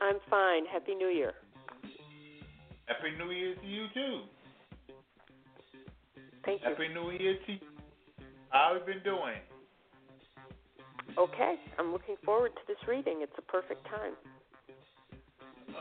I'm 0.00 0.16
fine. 0.30 0.64
Happy 0.72 0.94
New 0.94 1.08
Year. 1.08 1.34
Happy 2.86 3.10
New 3.18 3.30
Year 3.32 3.54
to 3.56 3.66
you, 3.66 3.86
too. 3.92 4.20
Thank 6.46 6.62
you. 6.62 6.68
Happy 6.68 6.88
New 6.94 7.10
Year 7.10 7.36
to 7.44 7.52
you. 7.52 7.58
How 8.50 8.72
have 8.72 8.86
you 8.86 8.94
been 8.94 9.02
doing? 9.02 9.34
Okay, 11.18 11.56
I'm 11.78 11.92
looking 11.92 12.14
forward 12.24 12.52
to 12.54 12.60
this 12.68 12.76
reading. 12.86 13.18
It's 13.20 13.32
a 13.36 13.42
perfect 13.42 13.84
time. 13.86 14.12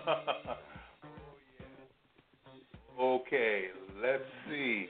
okay, 3.00 3.66
let's 4.02 4.24
see. 4.50 4.88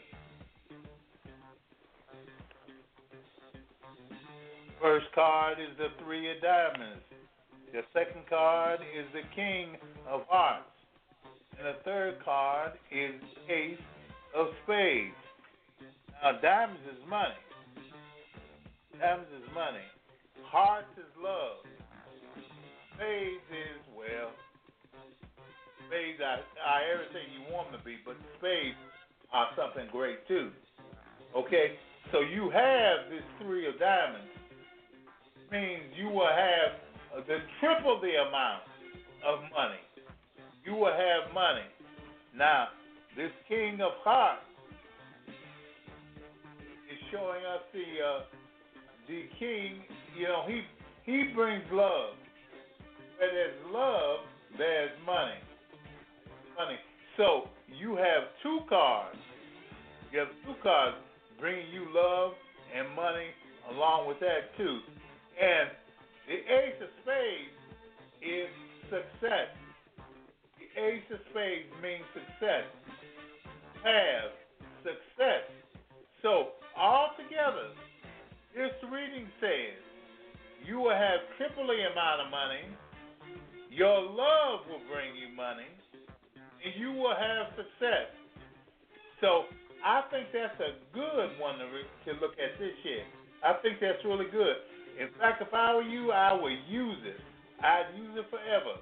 First 4.82 5.08
card 5.14 5.58
is 5.60 5.76
the 5.78 5.88
three 6.04 6.32
of 6.32 6.42
diamonds. 6.42 7.04
The 7.74 7.82
second 7.92 8.22
card 8.30 8.80
is 8.82 9.06
the 9.14 9.24
king 9.36 9.76
of 10.08 10.22
hearts. 10.30 10.70
And 11.58 11.68
the 11.68 11.84
third 11.84 12.24
card 12.24 12.74
is 12.92 13.16
ace 13.50 13.78
of 14.36 14.48
spades. 14.64 15.16
Now, 16.24 16.40
diamonds 16.42 16.82
is 16.90 17.02
money. 17.10 17.40
Diamonds 19.00 19.30
is 19.36 19.46
money. 19.54 19.86
Hearts 20.46 20.92
is 20.98 21.10
love. 21.22 21.62
Spades 22.96 23.44
is, 23.52 23.82
well, 23.92 24.32
spades 25.88 26.20
are, 26.24 26.40
are 26.64 26.84
everything 26.94 27.28
you 27.36 27.54
want 27.54 27.72
them 27.72 27.80
to 27.80 27.86
be, 27.86 27.98
but 28.06 28.16
spades 28.40 28.78
are 29.34 29.50
something 29.58 29.88
great 29.92 30.26
too. 30.28 30.50
Okay? 31.36 31.76
So 32.12 32.22
you 32.22 32.50
have 32.50 33.12
this 33.12 33.26
three 33.42 33.68
of 33.68 33.78
diamonds. 33.80 34.32
Means 35.52 35.84
you 35.96 36.10
will 36.10 36.32
have 36.32 37.28
the 37.28 37.38
triple 37.60 38.02
the 38.02 38.16
amount 38.28 38.64
of 39.26 39.40
money. 39.54 39.82
You 40.66 40.74
will 40.74 40.94
have 40.94 41.34
money. 41.34 41.68
Now, 42.36 42.70
this 43.16 43.32
king 43.48 43.80
of 43.82 43.92
hearts 44.04 44.42
showing 47.12 47.46
us 47.46 47.62
the 47.74 47.88
uh, 48.04 48.22
the 49.08 49.24
king. 49.40 49.84
You 50.18 50.28
know, 50.28 50.44
he 50.48 50.62
he 51.04 51.34
brings 51.34 51.64
love. 51.72 52.16
Where 53.18 53.32
there's 53.32 53.74
love, 53.74 54.20
there's 54.58 54.92
money. 55.06 55.40
Money. 56.58 56.78
So 57.18 57.48
you 57.68 57.96
have 57.96 58.28
two 58.44 58.60
cards. 58.68 59.18
You 60.12 60.20
have 60.20 60.30
two 60.46 60.56
cards 60.62 60.98
bringing 61.40 61.68
you 61.74 61.88
love 61.94 62.34
and 62.76 62.94
money 62.96 63.28
along 63.72 64.08
with 64.08 64.20
that 64.20 64.56
too. 64.58 64.80
And 65.40 65.70
the 66.28 66.36
ace 66.36 66.80
of 66.82 66.90
spades 67.04 67.56
is 68.22 68.52
success. 68.90 69.52
The 70.60 70.82
ace 70.82 71.04
of 71.12 71.20
spades 71.32 71.70
means 71.82 72.04
success. 72.14 72.68
Have 73.84 74.32
success. 74.84 75.46
So 76.22 76.58
altogether, 76.78 77.72
this 78.56 78.72
reading 78.92 79.28
says 79.40 79.80
you 80.66 80.80
will 80.80 80.96
have 80.96 81.20
triple 81.38 81.68
the 81.68 81.80
amount 81.92 82.22
of 82.24 82.30
money. 82.32 82.64
Your 83.70 84.00
love 84.00 84.64
will 84.72 84.84
bring 84.88 85.16
you 85.20 85.36
money, 85.36 85.68
and 86.64 86.72
you 86.80 86.94
will 86.94 87.16
have 87.16 87.52
success. 87.60 88.08
So 89.20 89.46
I 89.84 90.04
think 90.12 90.32
that's 90.32 90.56
a 90.60 90.80
good 90.96 91.38
one 91.40 91.60
to, 91.60 91.66
re- 91.66 91.92
to 92.08 92.12
look 92.24 92.40
at 92.40 92.58
this 92.60 92.74
year. 92.84 93.04
I 93.44 93.54
think 93.62 93.80
that's 93.80 94.04
really 94.06 94.32
good. 94.32 94.56
In 95.00 95.12
fact, 95.20 95.42
if 95.42 95.54
I 95.54 95.76
were 95.76 95.84
you, 95.84 96.12
I 96.12 96.34
would 96.34 96.58
use 96.70 96.98
it. 97.04 97.20
I'd 97.62 97.92
use 97.98 98.16
it 98.16 98.26
forever. 98.30 98.80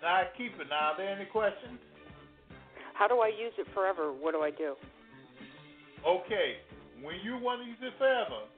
And 0.00 0.06
I'd 0.06 0.30
keep 0.36 0.52
it. 0.60 0.68
Now, 0.68 0.92
are 0.92 0.96
there 0.96 1.08
any 1.16 1.24
questions? 1.24 1.80
How 2.92 3.08
do 3.08 3.20
I 3.20 3.28
use 3.28 3.52
it 3.58 3.66
forever? 3.74 4.12
What 4.12 4.32
do 4.32 4.40
I 4.40 4.50
do? 4.50 4.76
Okay, 6.06 6.60
when 7.04 7.16
you 7.22 7.36
want 7.36 7.60
to 7.60 7.68
use 7.68 7.78
it 7.82 7.92
forever, 7.98 8.48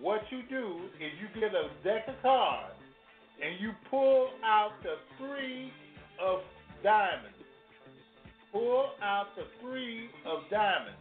what 0.00 0.22
you 0.30 0.42
do 0.48 0.86
is 1.02 1.10
you 1.18 1.40
get 1.40 1.50
a 1.50 1.68
deck 1.82 2.06
of 2.06 2.14
cards 2.22 2.78
and 3.42 3.60
you 3.60 3.72
pull 3.90 4.30
out 4.44 4.70
the 4.82 4.94
three 5.18 5.72
of 6.22 6.40
diamonds. 6.82 7.36
Pull 8.52 8.90
out 9.02 9.34
the 9.36 9.44
three 9.60 10.08
of 10.26 10.48
diamonds. 10.50 10.98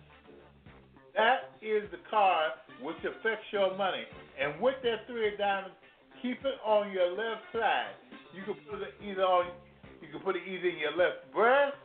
That 1.16 1.54
is 1.62 1.84
the 1.92 2.02
card 2.10 2.52
which 2.82 2.98
affects 3.06 3.46
your 3.52 3.78
money. 3.78 4.04
And 4.42 4.60
with 4.62 4.76
that 4.84 5.06
three 5.08 5.34
of 5.34 5.38
diamonds, 5.38 5.76
keep 6.22 6.40
it 6.42 6.58
on 6.66 6.92
your 6.92 7.12
left 7.12 7.46
side. 7.54 7.94
You 8.34 8.42
can 8.44 8.56
put 8.70 8.82
it 8.82 8.94
either 9.04 9.22
on 9.22 9.52
you 10.02 10.08
can 10.10 10.22
put 10.22 10.36
it 10.36 10.42
either 10.48 10.68
in 10.68 10.80
your 10.80 10.98
left 10.98 11.32
breast 11.32 11.78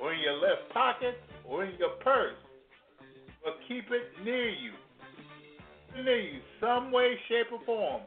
or 0.00 0.14
in 0.14 0.20
your 0.20 0.34
left 0.38 0.70
pocket 0.72 1.18
or 1.44 1.64
in 1.64 1.76
your 1.78 1.98
purse. 2.04 2.38
But 3.44 3.54
keep 3.68 3.84
it 3.90 4.24
near 4.24 4.48
you. 4.48 4.72
Near 6.02 6.18
you, 6.18 6.40
some 6.60 6.90
way, 6.90 7.14
shape, 7.28 7.52
or 7.52 7.60
form. 7.64 8.02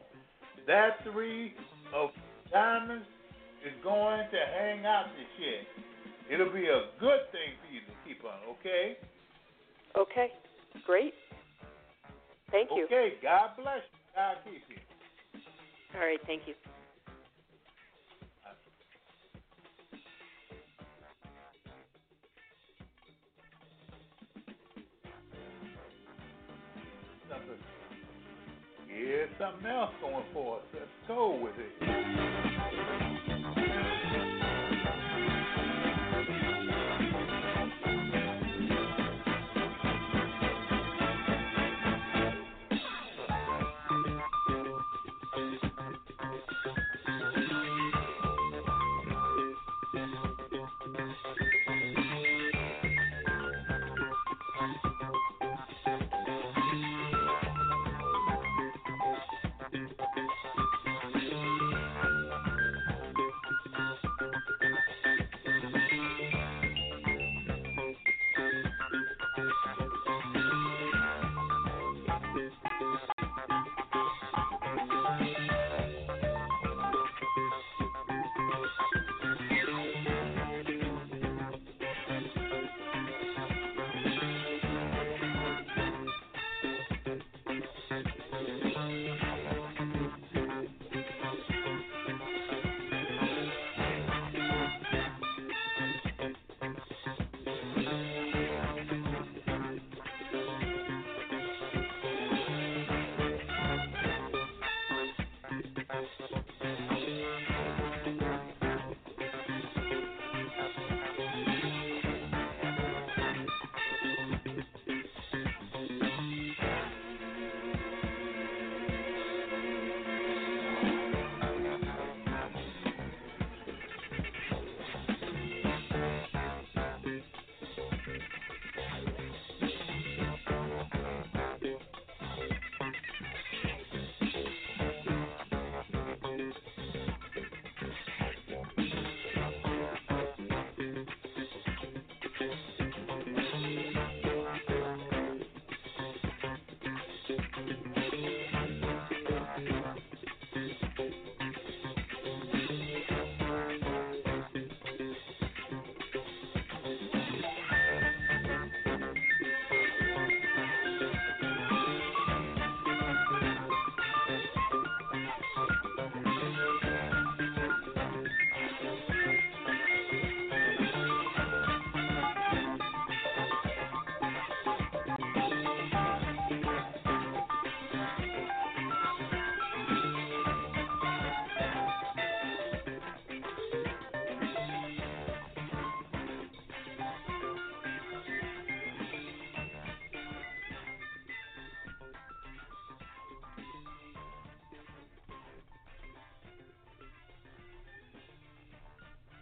That 0.66 0.98
three 1.04 1.54
of 1.94 2.10
diamonds 2.52 3.06
is 3.64 3.72
going 3.82 4.26
to 4.30 4.60
hang 4.60 4.84
out 4.84 5.06
this 5.16 5.44
year. 5.44 5.60
It'll 6.30 6.52
be 6.52 6.66
a 6.66 6.92
good 7.00 7.20
thing 7.32 7.56
for 7.62 7.72
you 7.72 7.80
to 7.80 7.92
keep 8.06 8.24
on, 8.24 8.38
okay? 8.60 8.98
Okay. 9.96 10.28
Great. 10.84 11.14
Thank 12.50 12.70
you. 12.74 12.84
Okay, 12.84 13.14
God 13.22 13.50
bless 13.56 13.80
you. 13.80 13.98
God 14.14 14.36
keep 14.44 14.62
you. 14.68 15.40
All 15.94 16.06
right, 16.06 16.20
thank 16.26 16.42
you. 16.46 16.54
Here's 29.08 29.30
something 29.40 29.64
else 29.64 29.94
going 30.02 30.22
for 30.34 30.56
us. 30.56 30.62
Let's 30.74 30.84
go 31.08 31.40
with 31.42 31.54
it. 31.56 33.07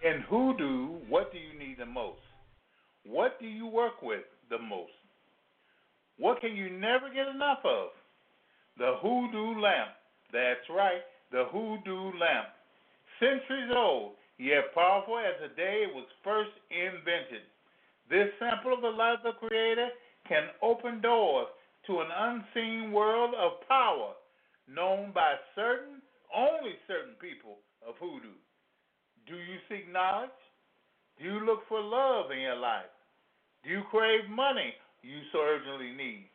In 0.07 0.23
hoodoo, 0.31 1.03
what 1.09 1.33
do 1.33 1.39
you 1.39 1.59
need 1.59 1.79
the 1.79 1.87
most? 1.87 2.23
What 3.05 3.41
do 3.41 3.47
you 3.47 3.67
work 3.67 4.03
with 4.03 4.23
the 4.51 4.59
most? 4.59 4.95
What 6.17 6.41
can 6.41 6.55
you 6.55 6.71
never 6.71 7.11
get 7.13 7.27
enough 7.27 7.59
of? 7.65 7.89
The 8.79 8.95
hoodoo 9.03 9.61
lamp. 9.61 9.99
That's 10.33 10.63
right, 10.71 11.03
the 11.33 11.47
hoodoo 11.51 12.17
lamp. 12.21 12.55
Centuries 13.19 13.73
old, 13.75 14.13
yet 14.39 14.73
powerful 14.77 15.19
as 15.19 15.35
the 15.43 15.57
day 15.57 15.83
it 15.83 15.93
was 15.93 16.07
first 16.23 16.55
invented. 16.71 17.43
This 18.09 18.29
sample 18.39 18.75
of 18.75 18.83
the 18.83 18.89
light 18.89 19.19
of 19.27 19.35
the 19.35 19.49
Creator 19.49 19.89
can 20.29 20.51
open 20.63 21.01
doors 21.01 21.49
to 21.89 21.99
an 21.99 22.11
unseen 22.15 22.93
world 22.93 23.35
of 23.35 23.67
power 23.67 24.13
known 24.69 25.11
by 25.13 25.35
certain, 25.57 26.01
only 26.33 26.79
certain 26.87 27.15
people 27.21 27.59
of 27.85 27.97
hoodoo. 27.99 28.39
Do 29.27 29.35
you 29.35 29.59
seek 29.69 29.91
knowledge? 29.91 30.31
Do 31.19 31.25
you 31.25 31.45
look 31.45 31.67
for 31.69 31.81
love 31.83 32.31
in 32.31 32.39
your 32.39 32.57
life? 32.57 32.93
Do 33.65 33.71
you 33.71 33.83
crave 33.91 34.31
money 34.31 34.75
you 35.03 35.19
so 35.33 35.39
urgently 35.43 35.91
need? 35.93 36.31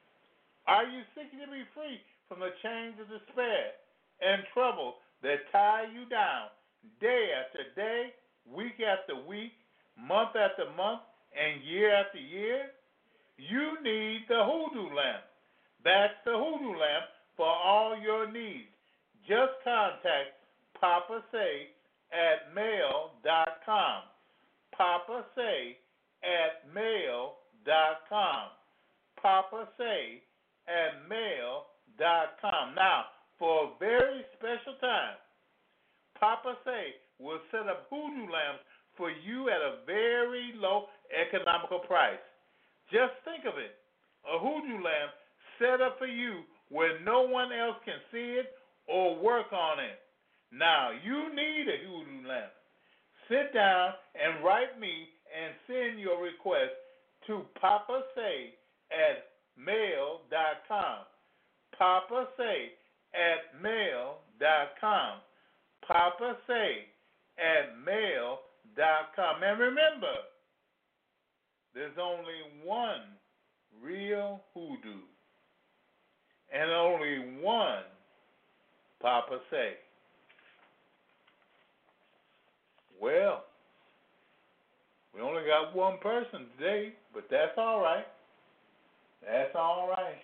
Are 0.67 0.83
you 0.83 1.03
seeking 1.15 1.39
to 1.39 1.51
be 1.51 1.63
free 1.75 1.99
from 2.27 2.39
the 2.39 2.51
chains 2.63 2.95
of 2.99 3.07
despair 3.07 3.79
and 4.19 4.43
trouble 4.53 4.95
that 5.23 5.47
tie 5.51 5.87
you 5.87 6.07
down 6.07 6.51
day 6.99 7.31
after 7.31 7.63
day, 7.75 8.13
week 8.43 8.79
after 8.79 9.15
week, 9.27 9.51
month 9.95 10.35
after 10.35 10.67
month, 10.75 11.01
and 11.35 11.63
year 11.63 11.95
after 11.95 12.19
year? 12.19 12.71
You 13.37 13.79
need 13.83 14.27
the 14.27 14.43
hoodoo 14.43 14.93
lamp. 14.95 15.27
That's 15.83 16.19
the 16.25 16.35
hoodoo 16.35 16.77
lamp 16.77 17.07
for 17.35 17.47
all 17.47 17.97
your 17.99 18.31
needs. 18.31 18.71
Just 19.27 19.55
contact 19.63 20.35
Papa 20.79 21.23
Say 21.31 21.71
at 22.11 22.53
mail.com. 22.53 24.01
Papa 24.75 25.25
Say 25.35 25.77
at 26.23 26.73
mail.com. 26.73 28.43
Papa 29.21 29.67
Say 29.77 30.21
at 30.67 31.07
mail.com. 31.09 32.75
Now, 32.75 33.05
for 33.39 33.65
a 33.65 33.69
very 33.79 34.23
special 34.37 34.77
time, 34.79 35.17
Papa 36.19 36.55
Say 36.65 36.95
will 37.19 37.39
set 37.51 37.67
up 37.67 37.87
hoodoo 37.89 38.31
lamps 38.31 38.63
for 38.97 39.09
you 39.09 39.49
at 39.49 39.61
a 39.61 39.85
very 39.85 40.53
low 40.55 40.85
economical 41.09 41.79
price. 41.79 42.21
Just 42.91 43.13
think 43.25 43.45
of 43.45 43.57
it 43.57 43.81
a 44.25 44.37
hoodoo 44.37 44.83
lamp 44.83 45.11
set 45.59 45.81
up 45.81 45.97
for 45.97 46.07
you 46.07 46.41
where 46.69 46.99
no 47.01 47.21
one 47.21 47.51
else 47.51 47.77
can 47.85 47.97
see 48.11 48.39
it 48.39 48.53
or 48.87 49.17
work 49.21 49.51
on 49.51 49.79
it. 49.79 49.99
Now, 50.51 50.91
you 50.91 51.33
need 51.33 51.67
a 51.67 51.87
hoodoo 51.87 52.27
lamp. 52.27 52.51
Sit 53.29 53.53
down 53.53 53.93
and 54.15 54.43
write 54.43 54.79
me 54.79 55.07
and 55.31 55.53
send 55.67 55.99
your 55.99 56.21
request 56.21 56.71
to 57.27 57.43
Papa 57.59 58.01
Say 58.15 58.53
at 58.91 59.31
mail.com. 59.57 61.05
Papa 61.77 62.27
Say 62.37 62.71
at 63.13 63.61
mail.com. 63.61 65.19
Papa 65.87 66.37
Say 66.47 66.85
at 67.37 67.79
mail.com. 67.85 69.43
And 69.43 69.59
remember, 69.59 70.15
there's 71.73 71.97
only 72.01 72.65
one 72.65 73.01
real 73.81 74.41
hoodoo 74.53 75.01
and 76.53 76.69
only 76.71 77.41
one 77.41 77.83
Papa 79.01 79.39
Say. 79.49 79.73
Well, 83.01 83.43
we 85.15 85.21
only 85.21 85.41
got 85.43 85.75
one 85.75 85.97
person 85.99 86.45
today, 86.57 86.93
but 87.13 87.25
that's 87.31 87.57
all 87.57 87.81
right. 87.81 88.05
That's 89.25 89.55
all 89.55 89.89
right. 89.89 90.21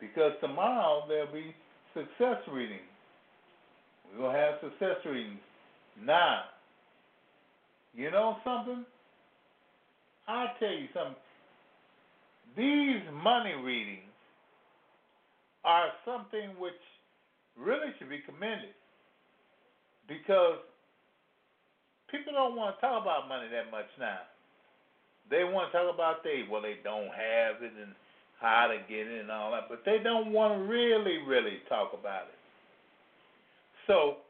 Because 0.00 0.32
tomorrow 0.40 1.02
there'll 1.08 1.32
be 1.32 1.54
success 1.92 2.36
readings. 2.50 2.80
To 4.16 4.24
have 4.24 4.54
success 4.62 4.96
readings. 5.04 5.40
Now, 6.00 6.42
you 7.94 8.10
know 8.10 8.36
something? 8.44 8.84
I'll 10.28 10.54
tell 10.60 10.70
you 10.70 10.86
something. 10.94 11.16
These 12.56 13.02
money 13.12 13.54
readings 13.54 14.02
are 15.64 15.88
something 16.04 16.50
which 16.58 16.74
really 17.58 17.92
should 17.98 18.10
be 18.10 18.20
commended 18.26 18.74
because 20.06 20.58
people 22.10 22.32
don't 22.32 22.56
want 22.56 22.76
to 22.76 22.80
talk 22.80 23.02
about 23.02 23.28
money 23.28 23.48
that 23.52 23.70
much 23.70 23.88
now. 23.98 24.24
They 25.30 25.44
want 25.44 25.72
to 25.72 25.78
talk 25.78 25.88
about 25.92 26.22
they 26.24 26.44
well 26.50 26.62
they 26.62 26.76
don't 26.84 27.08
have 27.08 27.62
it 27.62 27.72
and 27.80 27.92
how 28.40 28.68
to 28.68 28.76
get 28.88 29.06
it 29.08 29.22
and 29.22 29.30
all 29.30 29.52
that, 29.52 29.68
but 29.68 29.82
they 29.84 29.98
don't 30.02 30.32
want 30.32 30.52
to 30.52 30.60
really 30.68 31.18
really 31.26 31.64
talk 31.68 31.92
about 31.98 32.28
it. 32.28 32.38
So 33.86 34.24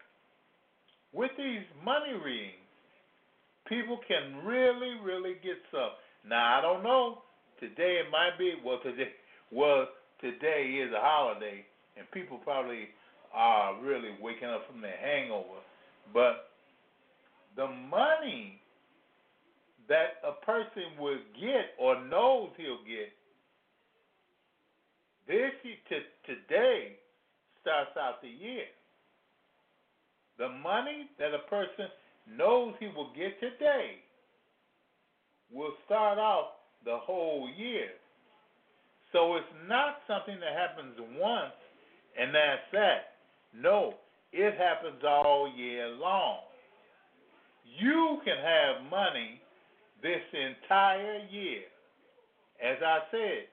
with 1.12 1.30
these 1.36 1.66
money 1.84 2.14
readings, 2.14 2.62
people 3.66 3.98
can 4.06 4.44
really 4.44 4.98
really 5.02 5.34
get 5.42 5.58
some. 5.70 5.94
Now 6.28 6.58
I 6.58 6.60
don't 6.62 6.82
know. 6.82 7.22
Today 7.60 8.02
it 8.04 8.10
might 8.10 8.38
be 8.38 8.54
well 8.64 8.78
today 8.82 9.10
well 9.50 9.88
today 10.20 10.78
is 10.78 10.92
a 10.92 11.00
holiday 11.00 11.64
and 11.96 12.10
people 12.12 12.38
probably 12.38 12.88
are 13.32 13.74
really 13.82 14.10
waking 14.22 14.48
up 14.48 14.62
from 14.70 14.80
their 14.80 14.96
hangover, 14.96 15.58
but 16.12 16.53
the 17.56 17.66
money 17.66 18.60
that 19.88 20.20
a 20.26 20.44
person 20.44 20.98
will 20.98 21.18
get 21.40 21.74
or 21.78 22.02
knows 22.06 22.50
he'll 22.56 22.84
get 22.84 23.12
this 25.26 25.52
to 25.88 25.96
today 26.26 26.96
starts 27.60 27.96
out 27.98 28.20
the 28.20 28.28
year. 28.28 28.64
The 30.38 30.48
money 30.48 31.08
that 31.18 31.32
a 31.32 31.48
person 31.48 31.86
knows 32.28 32.74
he 32.78 32.86
will 32.88 33.10
get 33.16 33.40
today 33.40 34.02
will 35.52 35.72
start 35.86 36.18
off 36.18 36.48
the 36.84 36.96
whole 36.96 37.48
year. 37.56 37.88
So 39.12 39.36
it's 39.36 39.46
not 39.68 39.98
something 40.08 40.36
that 40.40 40.52
happens 40.52 40.94
once 41.18 41.54
and 42.18 42.34
that's 42.34 42.68
that. 42.72 43.14
No, 43.54 43.94
it 44.32 44.58
happens 44.58 45.02
all 45.06 45.50
year 45.56 45.88
long. 45.88 46.38
You 47.64 48.18
can 48.24 48.36
have 48.36 48.90
money 48.90 49.40
this 50.02 50.22
entire 50.32 51.20
year. 51.30 51.62
As 52.62 52.76
I 52.84 52.98
said, 53.10 53.48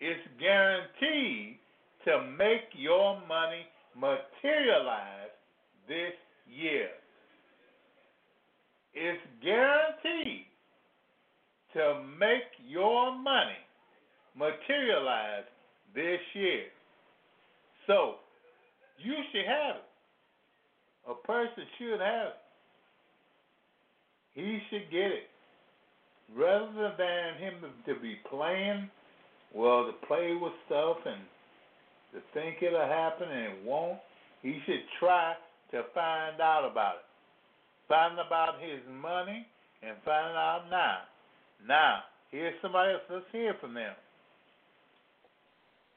it's 0.00 0.20
guaranteed 0.38 1.58
to 2.04 2.22
make 2.36 2.68
your 2.74 3.20
money 3.26 3.66
materialize 3.96 5.30
this 5.88 6.12
year. 6.50 6.88
It's 8.92 9.22
guaranteed 9.42 10.46
to 11.74 12.04
make 12.18 12.50
your 12.68 13.16
money 13.16 13.58
materialize 14.36 15.44
this 15.94 16.20
year. 16.34 16.64
So, 17.86 18.16
you 18.98 19.14
should 19.32 19.46
have 19.46 19.76
it. 19.76 21.10
A 21.10 21.14
person 21.26 21.64
should 21.78 22.00
have 22.00 22.28
it 22.28 22.43
he 24.34 24.60
should 24.70 24.90
get 24.90 25.10
it. 25.12 25.28
Rather 26.36 26.92
than 26.98 27.34
him 27.38 27.54
to 27.86 28.00
be 28.00 28.16
playing, 28.30 28.88
well, 29.54 29.86
to 29.86 30.06
play 30.06 30.34
with 30.40 30.52
stuff 30.66 30.96
and 31.06 31.20
to 32.12 32.20
think 32.32 32.56
it'll 32.62 32.80
happen 32.80 33.28
and 33.28 33.52
it 33.52 33.64
won't, 33.64 33.98
he 34.42 34.58
should 34.66 34.82
try 34.98 35.34
to 35.70 35.82
find 35.94 36.40
out 36.40 36.68
about 36.70 36.96
it. 36.96 37.04
Find 37.88 38.18
about 38.18 38.60
his 38.60 38.80
money 39.00 39.46
and 39.82 39.96
find 40.04 40.36
out 40.36 40.64
now. 40.70 40.98
Now, 41.66 41.98
here's 42.30 42.54
somebody 42.62 42.92
else. 42.92 43.02
Let's 43.10 43.24
hear 43.32 43.54
from 43.60 43.74
them. 43.74 43.94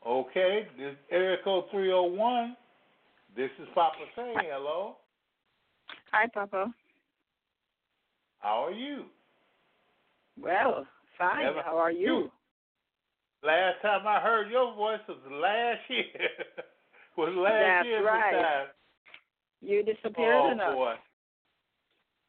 Okay, 0.05 0.67
this 0.77 0.91
is 0.91 0.97
area 1.11 1.37
code 1.43 1.65
301. 1.71 2.55
This 3.35 3.49
is 3.59 3.67
Papa 3.73 3.95
saying 4.15 4.35
hello. 4.43 4.95
Hi, 6.11 6.27
Papa. 6.33 6.73
How 8.39 8.65
are 8.65 8.71
you? 8.71 9.05
Well, 10.39 10.85
fine. 11.17 11.45
Never, 11.45 11.61
How 11.63 11.77
are 11.77 11.91
you? 11.91 12.31
Last 13.43 13.81
time 13.81 14.07
I 14.07 14.19
heard 14.19 14.49
your 14.49 14.73
voice 14.75 14.99
was 15.07 15.17
last 15.31 15.81
year. 15.89 16.03
was 17.17 17.33
last 17.35 17.53
That's 17.53 17.85
year 17.85 18.05
right. 18.05 18.31
time. 18.31 18.67
You 19.61 19.83
disappeared 19.83 20.35
oh, 20.35 20.51
enough. 20.51 20.73
Boy. 20.73 20.93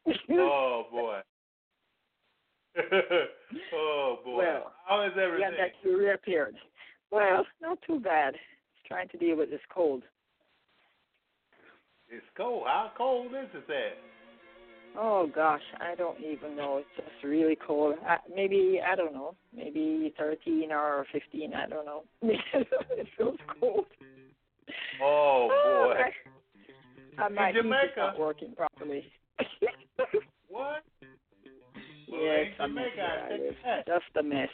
oh 0.33 0.85
boy. 0.91 1.19
oh 3.75 4.19
boy. 4.25 4.37
Well, 4.39 4.73
How 4.87 5.05
is 5.05 5.13
everything? 5.13 5.41
Yeah, 5.41 5.65
that 5.65 5.73
you 5.83 5.99
reappeared. 5.99 6.57
Well, 7.11 7.45
not 7.61 7.79
too 7.87 8.01
bad. 8.01 8.35
Just 8.35 8.87
trying 8.87 9.09
to 9.09 9.19
deal 9.19 9.37
with 9.37 9.51
this 9.51 9.61
cold. 9.73 10.03
It's 12.09 12.25
cold. 12.37 12.65
How 12.67 12.93
cold 12.97 13.33
is 13.33 13.63
it? 13.69 13.99
Oh 15.01 15.31
gosh, 15.33 15.63
I 15.81 15.95
don't 15.95 16.19
even 16.19 16.57
know. 16.57 16.79
It's 16.79 16.89
just 16.97 17.25
really 17.25 17.57
cold. 17.65 17.95
Uh, 18.09 18.17
maybe 18.35 18.81
I 18.85 18.97
don't 18.97 19.13
know. 19.13 19.37
Maybe 19.55 20.13
thirteen 20.19 20.73
or 20.73 21.07
fifteen. 21.13 21.55
I 21.55 21.69
don't 21.69 21.87
know. 21.87 22.03
it 22.23 23.07
feels 23.17 23.37
cold. 23.61 23.85
Oh 25.01 25.49
boy. 25.95 26.03
I, 27.19 27.23
I 27.23 27.29
might 27.29 27.51
In 27.51 27.55
need 27.57 27.63
to 27.63 27.63
Jamaica. 27.63 27.93
start 27.93 28.19
working 28.19 28.55
properly. 28.57 29.05
what? 30.49 30.83
Well, 32.11 32.21
yes, 32.21 32.47
in 32.59 32.65
I'm 32.65 32.71
Jamaica, 32.71 33.03
I 33.25 33.29
think 33.29 33.43
it's 33.45 33.57
that. 33.65 33.87
just 33.87 34.17
a 34.19 34.23
mess. 34.25 34.49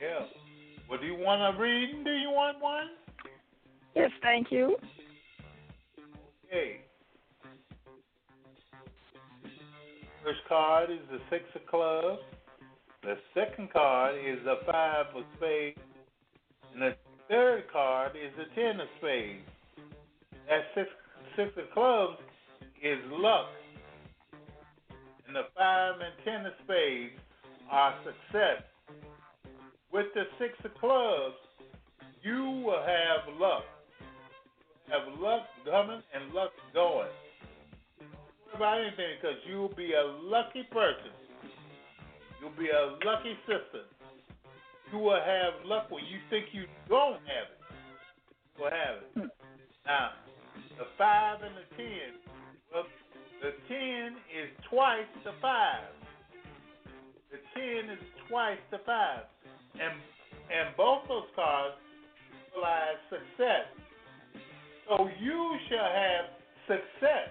Yeah. 0.00 0.24
Well, 0.88 0.98
do 0.98 1.06
you 1.06 1.16
want 1.16 1.54
a 1.54 1.60
reading? 1.60 2.02
Do 2.02 2.12
you 2.12 2.30
want 2.30 2.60
one? 2.62 2.88
Yes, 3.94 4.10
thank 4.22 4.50
you. 4.50 4.76
Okay. 6.46 6.80
First 10.22 10.40
card 10.48 10.90
is 10.90 10.98
the 11.10 11.18
six 11.30 11.44
of 11.54 11.66
clubs. 11.66 12.20
The 13.02 13.16
second 13.32 13.72
card 13.72 14.16
is 14.16 14.38
the 14.44 14.56
five 14.70 15.06
of 15.16 15.24
spades. 15.38 15.78
And 16.74 16.82
the 16.82 16.94
third 17.28 17.64
card 17.72 18.12
is 18.16 18.30
the 18.36 18.44
ten 18.54 18.80
of 18.80 18.88
spades. 18.98 19.48
That 20.46 20.60
six 20.74 20.88
six 21.36 21.50
of 21.56 21.72
clubs 21.72 22.18
is 22.82 22.98
luck. 23.08 23.46
And 25.26 25.34
the 25.34 25.44
five 25.56 25.94
and 25.94 26.12
ten 26.22 26.44
of 26.44 26.52
spades 26.64 27.18
are 27.70 27.94
success. 28.04 28.62
With 29.90 30.06
the 30.14 30.24
six 30.38 30.52
of 30.64 30.74
clubs, 30.78 31.36
you 32.22 32.62
will 32.66 32.84
have 32.84 33.40
luck. 33.40 33.64
Have 34.90 35.18
luck 35.18 35.46
coming 35.64 36.02
and 36.12 36.34
luck 36.34 36.50
going 36.74 37.08
about 38.54 38.80
anything 38.80 39.16
because 39.20 39.36
you'll 39.48 39.74
be 39.74 39.92
a 39.92 40.04
lucky 40.22 40.62
person. 40.70 41.12
You'll 42.40 42.56
be 42.58 42.68
a 42.68 42.96
lucky 43.04 43.36
sister. 43.46 43.84
You 44.92 44.98
will 44.98 45.20
have 45.20 45.64
luck 45.64 45.90
when 45.90 46.04
you 46.04 46.18
think 46.30 46.46
you 46.52 46.64
don't 46.88 47.20
have 47.28 47.48
it. 47.52 47.60
You 48.56 48.64
will 48.64 48.70
have 48.70 48.96
it. 49.02 49.30
Now, 49.86 50.10
the 50.78 50.86
five 50.98 51.42
and 51.42 51.54
the 51.54 51.76
ten. 51.76 52.18
Well, 52.72 52.86
the 53.42 53.52
ten 53.68 54.16
is 54.32 54.50
twice 54.68 55.08
the 55.24 55.32
five. 55.40 55.88
The 57.30 57.38
ten 57.54 57.90
is 57.90 58.02
twice 58.28 58.58
the 58.70 58.78
five, 58.84 59.24
and 59.74 59.94
and 60.50 60.76
both 60.76 61.06
those 61.06 61.30
cards 61.36 61.76
symbolize 62.50 62.98
success. 63.08 63.70
So 64.88 65.08
you 65.20 65.56
shall 65.68 65.86
have 65.86 66.24
success, 66.66 67.30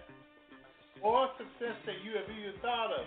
more 1.02 1.30
success 1.38 1.76
that 1.86 1.96
you 2.04 2.16
have 2.18 2.30
even 2.30 2.60
thought 2.62 2.92
of. 2.94 3.06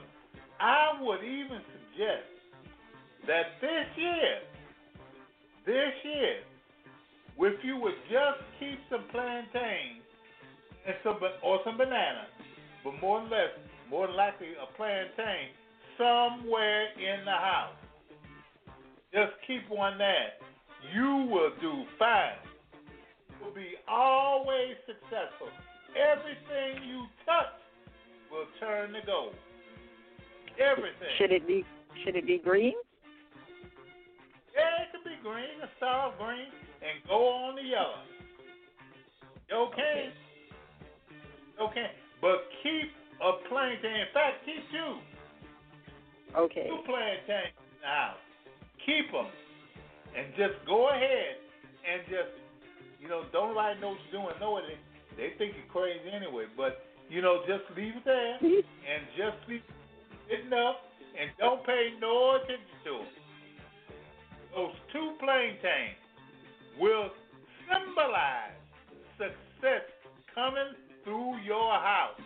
I 0.60 1.00
would 1.00 1.24
even 1.24 1.60
suggest 1.72 2.28
that 3.26 3.58
this 3.60 3.86
year, 3.96 4.34
this 5.66 5.94
year, 6.04 6.36
if 7.38 7.64
you 7.64 7.76
would 7.76 7.98
just 8.10 8.40
keep 8.60 8.78
some 8.90 9.04
plantains 9.10 10.02
and 10.86 10.94
some 11.02 11.18
or 11.42 11.60
some 11.64 11.76
bananas, 11.76 12.30
but 12.84 12.94
more 13.00 13.20
or 13.20 13.28
less, 13.28 13.50
more 13.90 14.06
than 14.06 14.16
likely 14.16 14.54
a 14.54 14.66
plantain 14.76 15.50
somewhere 15.98 16.86
in 16.98 17.24
the 17.24 17.30
house. 17.30 17.76
Just 19.12 19.32
keep 19.46 19.68
one 19.68 19.98
there. 19.98 20.32
You 20.94 21.28
will 21.30 21.52
do 21.60 21.84
fine. 21.98 22.40
You 23.28 23.46
will 23.46 23.54
be 23.54 23.74
always 23.86 24.74
successful. 24.86 25.50
Everything 25.94 26.88
you 26.88 27.04
touch 27.26 27.61
will 28.32 28.48
turn 28.58 28.92
to 28.94 29.00
gold. 29.04 29.34
Everything. 30.58 31.12
Should 31.18 31.32
it 31.32 31.46
be 31.46 31.64
should 32.04 32.16
it 32.16 32.26
be 32.26 32.38
green? 32.38 32.74
Yeah, 34.54 34.84
it 34.84 34.88
could 34.92 35.04
be 35.04 35.16
green, 35.22 35.60
a 35.62 35.68
solid 35.78 36.16
green, 36.18 36.48
and 36.80 36.96
go 37.06 37.28
on 37.28 37.56
the 37.56 37.62
yellow. 37.62 38.02
Okay. 39.52 40.10
Okay. 41.60 41.90
But 42.20 42.48
keep 42.62 42.88
a 43.20 43.32
plantain. 43.48 44.00
In 44.00 44.12
fact, 44.14 44.44
keep 44.44 44.64
two. 44.72 44.98
Okay. 46.36 46.66
Two 46.68 46.80
plantains 46.86 47.52
in 47.52 47.80
the 47.82 47.86
house. 47.86 48.24
Keep 48.86 49.12
them. 49.12 49.28
And 50.16 50.32
just 50.36 50.56
go 50.66 50.88
ahead 50.88 51.36
and 51.84 52.02
just, 52.08 52.32
you 53.00 53.08
know, 53.08 53.24
don't 53.32 53.52
nobody 53.52 53.80
know 53.80 53.96
what 53.96 54.00
you're 54.10 54.20
doing. 54.22 54.36
No, 54.40 54.60
they, 54.60 54.78
they 55.16 55.36
think 55.36 55.56
you're 55.56 55.72
crazy 55.72 56.08
anyway. 56.08 56.44
But, 56.56 56.84
you 57.12 57.20
know, 57.20 57.40
just 57.46 57.64
leave 57.76 57.92
it 57.96 58.04
there 58.04 58.36
and 58.40 59.02
just 59.16 59.46
be 59.46 59.62
it 60.30 60.52
up 60.52 60.80
and 61.20 61.30
don't 61.38 61.64
pay 61.66 61.90
no 62.00 62.36
attention 62.36 62.64
to 62.84 62.90
them. 62.90 63.06
Those 64.56 64.72
two 64.92 65.12
plantains 65.20 66.00
will 66.80 67.10
symbolize 67.68 68.56
success 69.18 69.84
coming 70.34 70.72
through 71.04 71.36
your 71.44 71.72
house. 71.74 72.20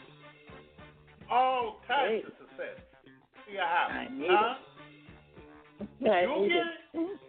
All 1.31 1.81
types 1.89 2.07
Great. 2.09 2.25
of 2.27 2.33
success 2.39 2.79
to 3.47 3.53
your 3.53 3.63
house. 3.67 3.91
I 3.91 4.07
need 4.13 4.29
huh? 4.31 4.55
I 6.13 6.23
You'll 6.23 6.49
get 6.49 6.57
it. 6.57 6.65
it. 6.95 7.21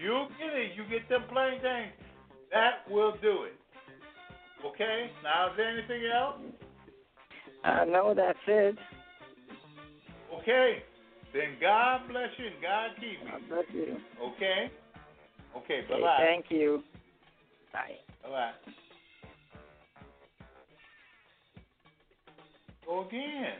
You 0.00 0.26
get 0.38 0.56
it. 0.56 0.72
You 0.74 0.84
get 0.88 1.08
them 1.10 1.24
plantains. 1.30 1.92
That 2.50 2.90
will 2.90 3.12
do 3.20 3.42
it. 3.44 3.57
Okay? 4.64 5.10
Now, 5.22 5.50
is 5.50 5.56
there 5.56 5.70
anything 5.70 6.02
else? 6.12 6.40
Uh, 7.64 7.84
no, 7.88 8.14
that's 8.14 8.38
it. 8.46 8.76
Okay. 10.40 10.82
Then 11.34 11.56
God 11.60 12.08
bless 12.08 12.30
you 12.38 12.46
and 12.46 12.62
God 12.62 12.90
keep 12.98 13.18
God 13.30 13.40
you. 13.42 13.48
bless 13.48 13.64
you. 13.72 13.96
Okay? 14.22 14.70
Okay, 15.56 15.80
bye 15.88 15.94
Okay, 15.94 16.02
bye. 16.02 16.18
thank 16.20 16.46
you. 16.50 16.82
Bye. 17.72 17.96
Bye 18.22 18.28
bye. 18.28 18.52
Go 22.86 23.06
again. 23.06 23.58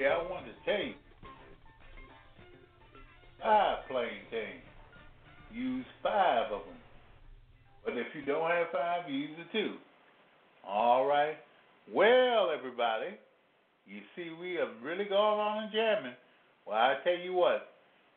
Yeah, 0.00 0.16
I 0.16 0.30
wanted 0.30 0.54
to 0.64 0.86
you. 0.86 0.94
Five 3.42 3.78
plane 3.90 4.24
things. 4.30 4.64
Use 5.52 5.84
five 6.02 6.46
of 6.46 6.62
them. 6.64 6.80
But 7.84 7.98
if 7.98 8.06
you 8.14 8.24
don't 8.24 8.50
have 8.50 8.68
five, 8.72 9.10
use 9.10 9.28
the 9.36 9.58
two. 9.58 9.74
All 10.66 11.04
right. 11.04 11.34
Well, 11.92 12.50
everybody, 12.56 13.08
you 13.86 14.00
see, 14.16 14.30
we 14.40 14.54
have 14.54 14.68
really 14.82 15.04
gone 15.04 15.38
on 15.38 15.64
and 15.64 15.72
jamming. 15.72 16.16
Well, 16.66 16.78
I 16.78 16.94
tell 17.04 17.18
you 17.18 17.34
what, 17.34 17.68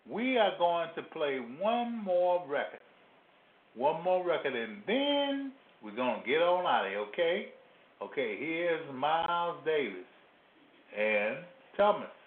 we 0.09 0.37
are 0.37 0.57
going 0.57 0.87
to 0.95 1.01
play 1.01 1.39
one 1.59 2.01
more 2.01 2.45
record. 2.47 2.79
One 3.75 4.01
more 4.05 4.25
record, 4.25 4.55
and 4.55 4.83
then 4.87 5.51
we're 5.83 5.95
going 5.95 6.21
to 6.21 6.27
get 6.27 6.41
on 6.41 6.65
out 6.65 6.85
of 6.85 6.91
here, 6.91 6.99
okay? 6.99 7.47
Okay, 8.01 8.37
here's 8.39 8.95
Miles 8.95 9.57
Davis 9.65 10.05
and 10.97 11.37
Thomas. 11.77 12.09
Thank 12.09 12.22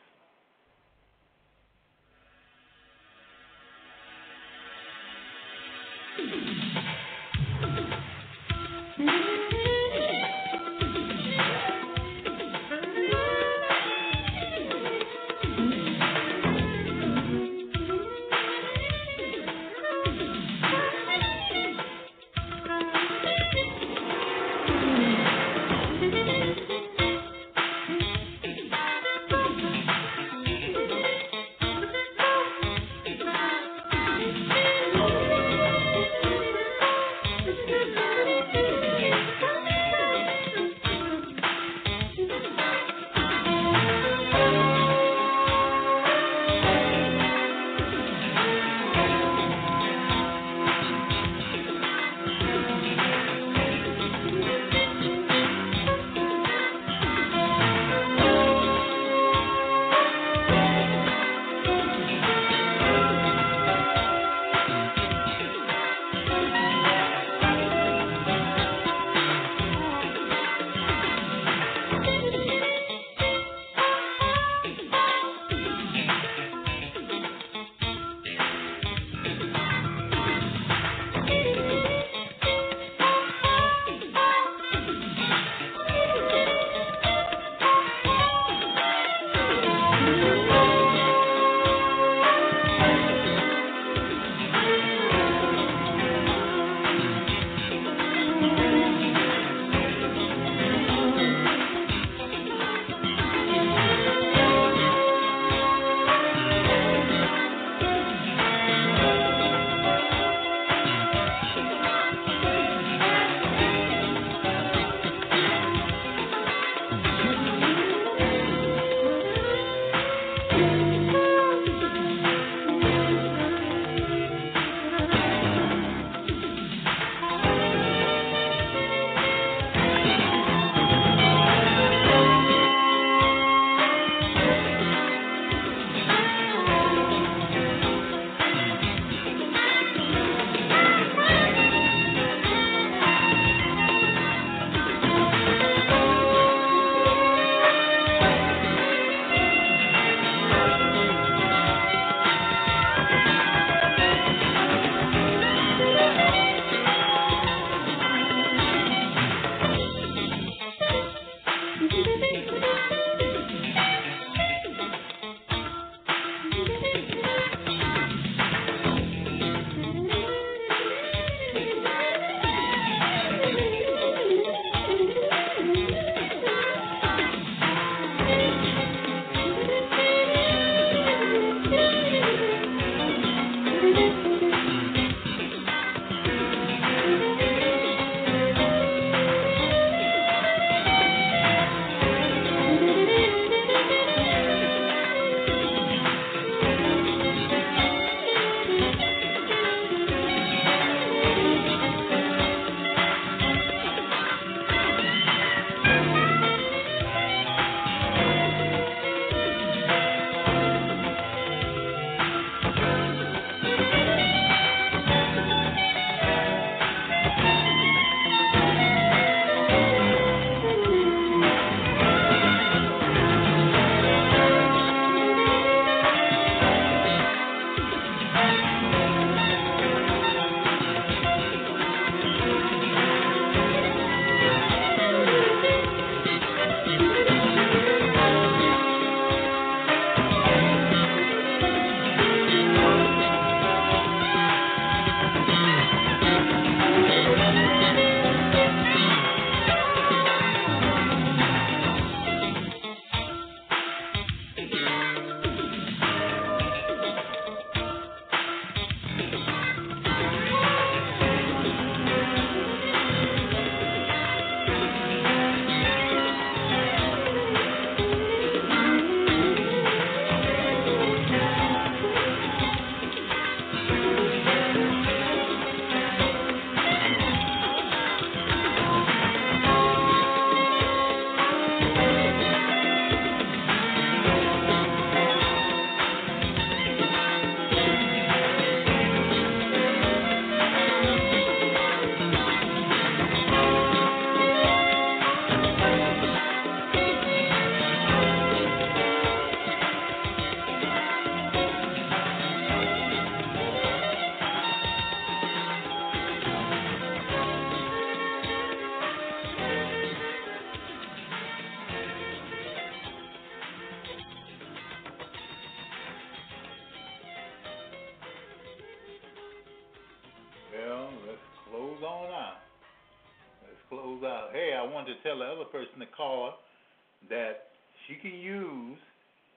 tell 325.36 325.46
the 325.46 325.52
other 325.52 325.64
person 325.64 326.00
to 326.00 326.06
call 326.16 326.46
her 326.46 327.28
that 327.28 327.68
she 328.06 328.14
can 328.16 328.38
use 328.38 328.98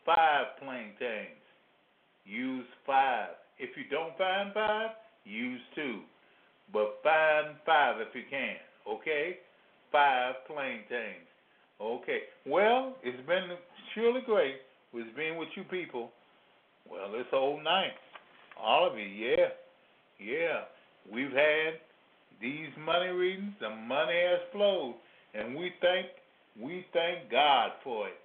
five 0.05 0.45
plantains. 0.63 1.37
Use 2.25 2.65
five. 2.85 3.29
If 3.57 3.71
you 3.77 3.83
don't 3.89 4.17
find 4.17 4.53
five, 4.53 4.91
use 5.25 5.61
two. 5.75 6.01
But 6.71 6.99
find 7.03 7.55
five 7.65 7.95
if 7.99 8.13
you 8.13 8.23
can. 8.29 8.55
Okay? 8.87 9.37
Five 9.91 10.35
plantains. 10.47 11.27
Okay. 11.81 12.19
Well, 12.45 12.95
it's 13.03 13.25
been 13.27 13.49
surely 13.95 14.21
great 14.25 14.55
with 14.93 15.07
being 15.15 15.37
with 15.37 15.49
you 15.55 15.63
people. 15.63 16.11
Well, 16.89 17.11
this 17.11 17.25
whole 17.31 17.61
night. 17.61 17.93
All 18.61 18.89
of 18.89 18.97
you, 18.97 19.05
yeah. 19.05 19.47
Yeah. 20.19 20.61
We've 21.11 21.31
had 21.31 21.79
these 22.41 22.69
money 22.77 23.09
readings, 23.09 23.53
the 23.59 23.69
money 23.69 24.19
has 24.29 24.39
flowed. 24.51 24.95
And 25.33 25.55
we 25.55 25.71
thank 25.81 26.07
we 26.59 26.85
thank 26.93 27.31
God 27.31 27.71
for 27.83 28.07
it. 28.07 28.19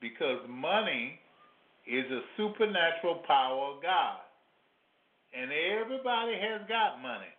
Because 0.00 0.40
money 0.48 1.18
is 1.86 2.04
a 2.10 2.20
supernatural 2.36 3.22
power 3.26 3.74
of 3.74 3.82
God. 3.82 4.18
And 5.32 5.50
everybody 5.52 6.34
has 6.34 6.66
got 6.68 7.00
money. 7.00 7.30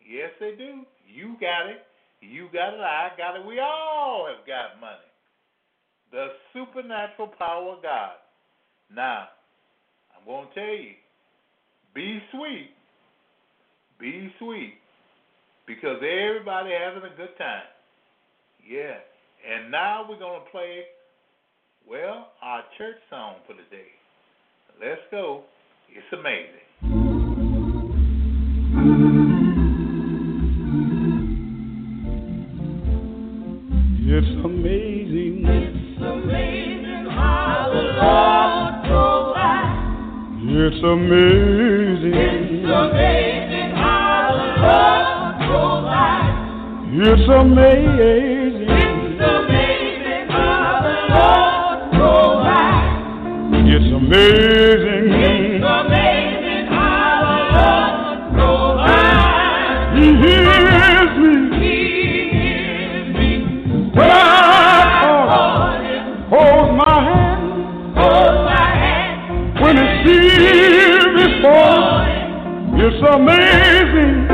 Yes, 0.00 0.30
they 0.40 0.54
do. 0.56 0.82
You 1.06 1.36
got 1.40 1.66
it. 1.68 1.82
You 2.20 2.48
got 2.52 2.74
it. 2.74 2.80
I 2.80 3.10
got 3.16 3.36
it. 3.36 3.46
We 3.46 3.60
all 3.60 4.26
have 4.28 4.46
got 4.46 4.80
money. 4.80 5.10
The 6.12 6.28
supernatural 6.52 7.28
power 7.38 7.76
of 7.76 7.82
God. 7.82 8.12
Now, 8.94 9.28
I'm 10.16 10.24
going 10.24 10.48
to 10.48 10.54
tell 10.54 10.64
you 10.64 10.94
be 11.94 12.20
sweet. 12.30 12.70
Be 13.98 14.32
sweet. 14.38 14.74
Because 15.66 15.96
everybody 15.96 16.70
having 16.78 17.10
a 17.10 17.16
good 17.16 17.36
time. 17.38 17.64
Yeah. 18.68 18.98
And 19.48 19.70
now 19.70 20.04
we're 20.08 20.18
going 20.18 20.40
to 20.40 20.50
play, 20.50 20.82
well, 21.88 22.32
our 22.42 22.64
church 22.76 22.96
song 23.08 23.36
for 23.46 23.52
the 23.52 23.62
day. 23.70 23.86
Let's 24.80 25.00
go. 25.10 25.44
It's 25.88 26.12
amazing. 26.12 26.66
It's 34.08 34.44
amazing. 34.44 35.44
It's 35.46 36.02
amazing 36.02 37.06
how 37.10 37.70
the 37.72 37.82
Lord 38.02 38.74
provides. 38.82 40.42
It's 40.42 40.82
amazing. 40.82 42.14
It's 42.14 42.66
amazing 42.66 43.70
how 43.76 44.34
the 44.34 44.48
Lord 44.66 45.36
provides. 45.50 46.36
It's 46.98 47.28
amazing. 47.30 48.35
Amazing. 54.06 55.10
It's 55.12 55.64
amazing 55.64 56.66
how 56.70 57.26
the 57.54 58.38
Lord 58.38 58.78
provides. 58.78 59.98
He 59.98 60.06
hears 60.22 61.12
me 61.18 61.32
He 61.58 61.74
hears 62.30 63.08
me 63.16 63.30
when 63.94 64.10
I 64.10 64.14
call. 65.02 65.26
Hold 66.30 66.68
my 66.76 66.96
hand 67.02 67.44
Hold 67.96 68.36
my 68.44 68.66
hand. 68.78 69.60
when 69.60 69.76
He 69.76 69.84
sees 70.06 71.06
me 71.16 71.26
fall. 71.42 72.06
It's 72.78 73.02
amazing 73.14 74.25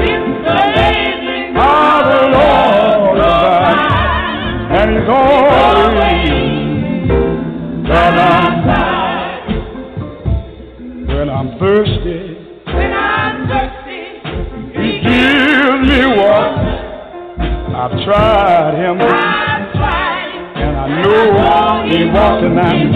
tried 18.05 18.75
Him, 18.75 18.99
I've 19.01 19.73
tried 19.73 20.31
it. 20.35 20.63
and 20.63 20.77
I 20.77 20.87
know 21.03 21.89
He 21.89 22.05
wants 22.11 22.43
tonight. 22.43 22.91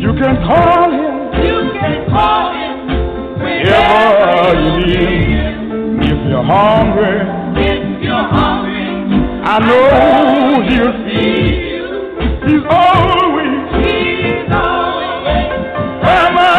You 0.00 0.12
can 0.14 0.36
call 0.46 0.90
Him 0.90 1.18
You 1.44 1.58
can 1.78 2.08
call 2.08 2.52
him 2.52 2.76
whenever 3.38 4.60
you 4.62 4.70
need 4.86 5.28
Him. 5.28 6.00
If 6.00 6.18
you're 6.30 6.42
hungry, 6.44 7.16
If 7.60 8.02
you're 8.02 8.14
hungry, 8.14 8.86
I 9.44 9.58
know 9.58 10.62
He'll 10.68 10.94
feed. 11.04 11.66
He's 12.48 12.64
always 12.70 13.60
he's 13.76 14.48
always 14.50 15.50
by 16.02 16.24
my 16.32 16.56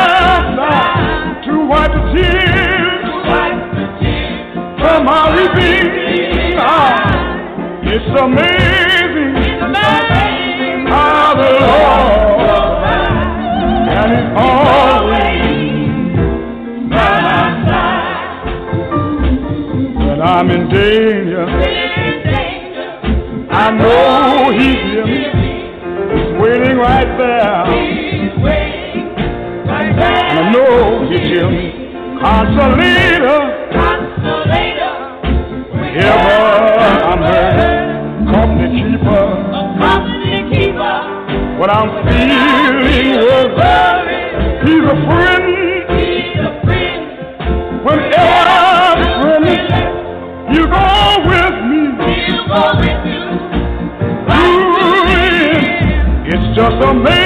side 0.56 1.44
to 1.46 1.54
wipe 1.66 1.92
the 1.92 2.04
tears 2.14 3.10
wipe 3.26 3.62
the 3.74 3.86
tears 4.00 4.80
from 4.80 5.00
my 5.06 5.22
weeping. 5.36 5.99
It's 7.92 8.06
amazing 8.22 9.36
amazing 9.66 10.86
how 10.88 11.34
the 11.36 11.50
Lord 11.60 12.80
and 13.90 14.12
He's 14.14 14.30
always 14.38 15.50
by 16.92 17.14
my 17.26 17.44
side 17.68 18.46
when 19.98 20.20
I'm 20.22 20.48
in 20.52 20.64
danger. 20.70 21.46
I 23.52 23.72
know 23.72 24.52
He's 24.52 24.82
here. 24.86 25.08
He's 25.08 26.32
waiting 26.40 26.78
right 26.78 27.12
there. 27.18 27.66
And 29.68 30.00
I 30.00 30.52
know 30.52 31.10
He'll 31.10 31.20
hear. 31.20 31.50
Consolator, 32.22 33.42
I'm 41.80 41.92
feeling 42.10 43.56
worried. 43.56 43.56
He's 44.66 44.84
a 44.84 44.92
friend 45.06 47.04
whenever 47.86 48.50
I'm 48.50 49.00
friendly. 49.22 49.58
You 50.56 50.64
go 50.68 50.88
with 51.30 51.58
me. 51.70 51.82
Ooh, 54.30 54.74
It's 56.26 56.48
just 56.58 56.78
amazing 56.84 57.19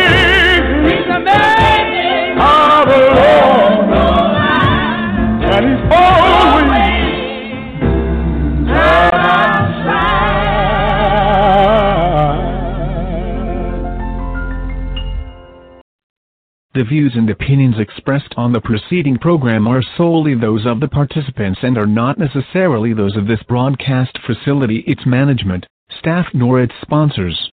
The 16.84 16.90
views 16.90 17.16
and 17.16 17.30
opinions 17.30 17.80
expressed 17.80 18.34
on 18.36 18.52
the 18.52 18.60
preceding 18.60 19.18
program 19.18 19.70
are 19.70 19.82
solely 19.96 20.36
those 20.36 20.66
of 20.66 20.82
the 20.82 20.90
participants 20.90 21.62
and 21.64 21.78
are 21.78 21.88
not 21.88 22.18
necessarily 22.18 22.92
those 22.92 23.16
of 23.16 23.26
this 23.26 23.42
broadcast 23.44 24.20
facility, 24.28 24.80
its 24.80 25.06
management, 25.06 25.66
staff, 25.98 26.28
nor 26.34 26.60
its 26.60 26.74
sponsors. 26.82 27.50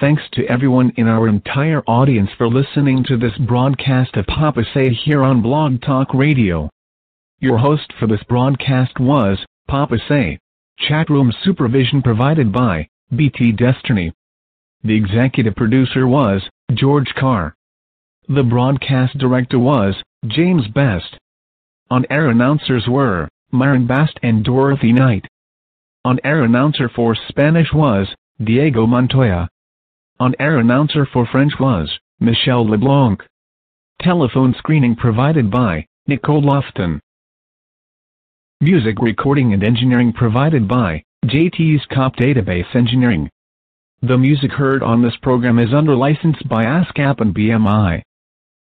Thanks 0.00 0.22
to 0.32 0.46
everyone 0.46 0.94
in 0.96 1.08
our 1.08 1.28
entire 1.28 1.82
audience 1.86 2.30
for 2.38 2.48
listening 2.48 3.04
to 3.04 3.18
this 3.18 3.36
broadcast 3.36 4.16
of 4.16 4.24
Papa 4.24 4.64
Say 4.72 4.94
here 4.94 5.22
on 5.22 5.42
Blog 5.42 5.82
Talk 5.82 6.14
Radio. 6.14 6.70
Your 7.40 7.58
host 7.58 7.92
for 8.00 8.06
this 8.06 8.22
broadcast 8.30 8.98
was 8.98 9.44
Papa 9.68 9.98
Say. 10.08 10.38
Chat 10.78 11.10
room 11.10 11.34
supervision 11.44 12.00
provided 12.00 12.50
by 12.50 12.88
BT 13.14 13.52
Destiny. 13.52 14.10
The 14.84 14.96
executive 14.96 15.54
producer 15.54 16.08
was 16.08 16.48
George 16.72 17.12
Carr. 17.14 17.54
The 18.30 18.42
broadcast 18.42 19.16
director 19.16 19.58
was 19.58 19.94
James 20.26 20.68
Best. 20.68 21.16
On-air 21.90 22.28
announcers 22.28 22.86
were 22.86 23.26
Myron 23.52 23.86
Bast 23.86 24.20
and 24.22 24.44
Dorothy 24.44 24.92
Knight. 24.92 25.24
On-air 26.04 26.42
announcer 26.44 26.90
for 26.94 27.16
Spanish 27.28 27.72
was 27.72 28.06
Diego 28.44 28.86
Montoya. 28.86 29.48
On-air 30.20 30.58
announcer 30.58 31.08
for 31.10 31.24
French 31.24 31.54
was 31.58 31.90
Michel 32.20 32.68
LeBlanc. 32.68 33.22
Telephone 34.02 34.54
screening 34.58 34.94
provided 34.94 35.50
by 35.50 35.86
Nicole 36.06 36.42
Lofton. 36.42 37.00
Music 38.60 38.96
recording 39.00 39.54
and 39.54 39.64
engineering 39.64 40.12
provided 40.12 40.68
by 40.68 41.02
JT's 41.24 41.86
Cop 41.86 42.16
Database 42.16 42.76
Engineering. 42.76 43.30
The 44.02 44.18
music 44.18 44.52
heard 44.52 44.82
on 44.82 45.00
this 45.00 45.16
program 45.22 45.58
is 45.58 45.72
under 45.72 45.96
license 45.96 46.36
by 46.42 46.64
ASCAP 46.64 47.22
and 47.22 47.34
BMI. 47.34 48.02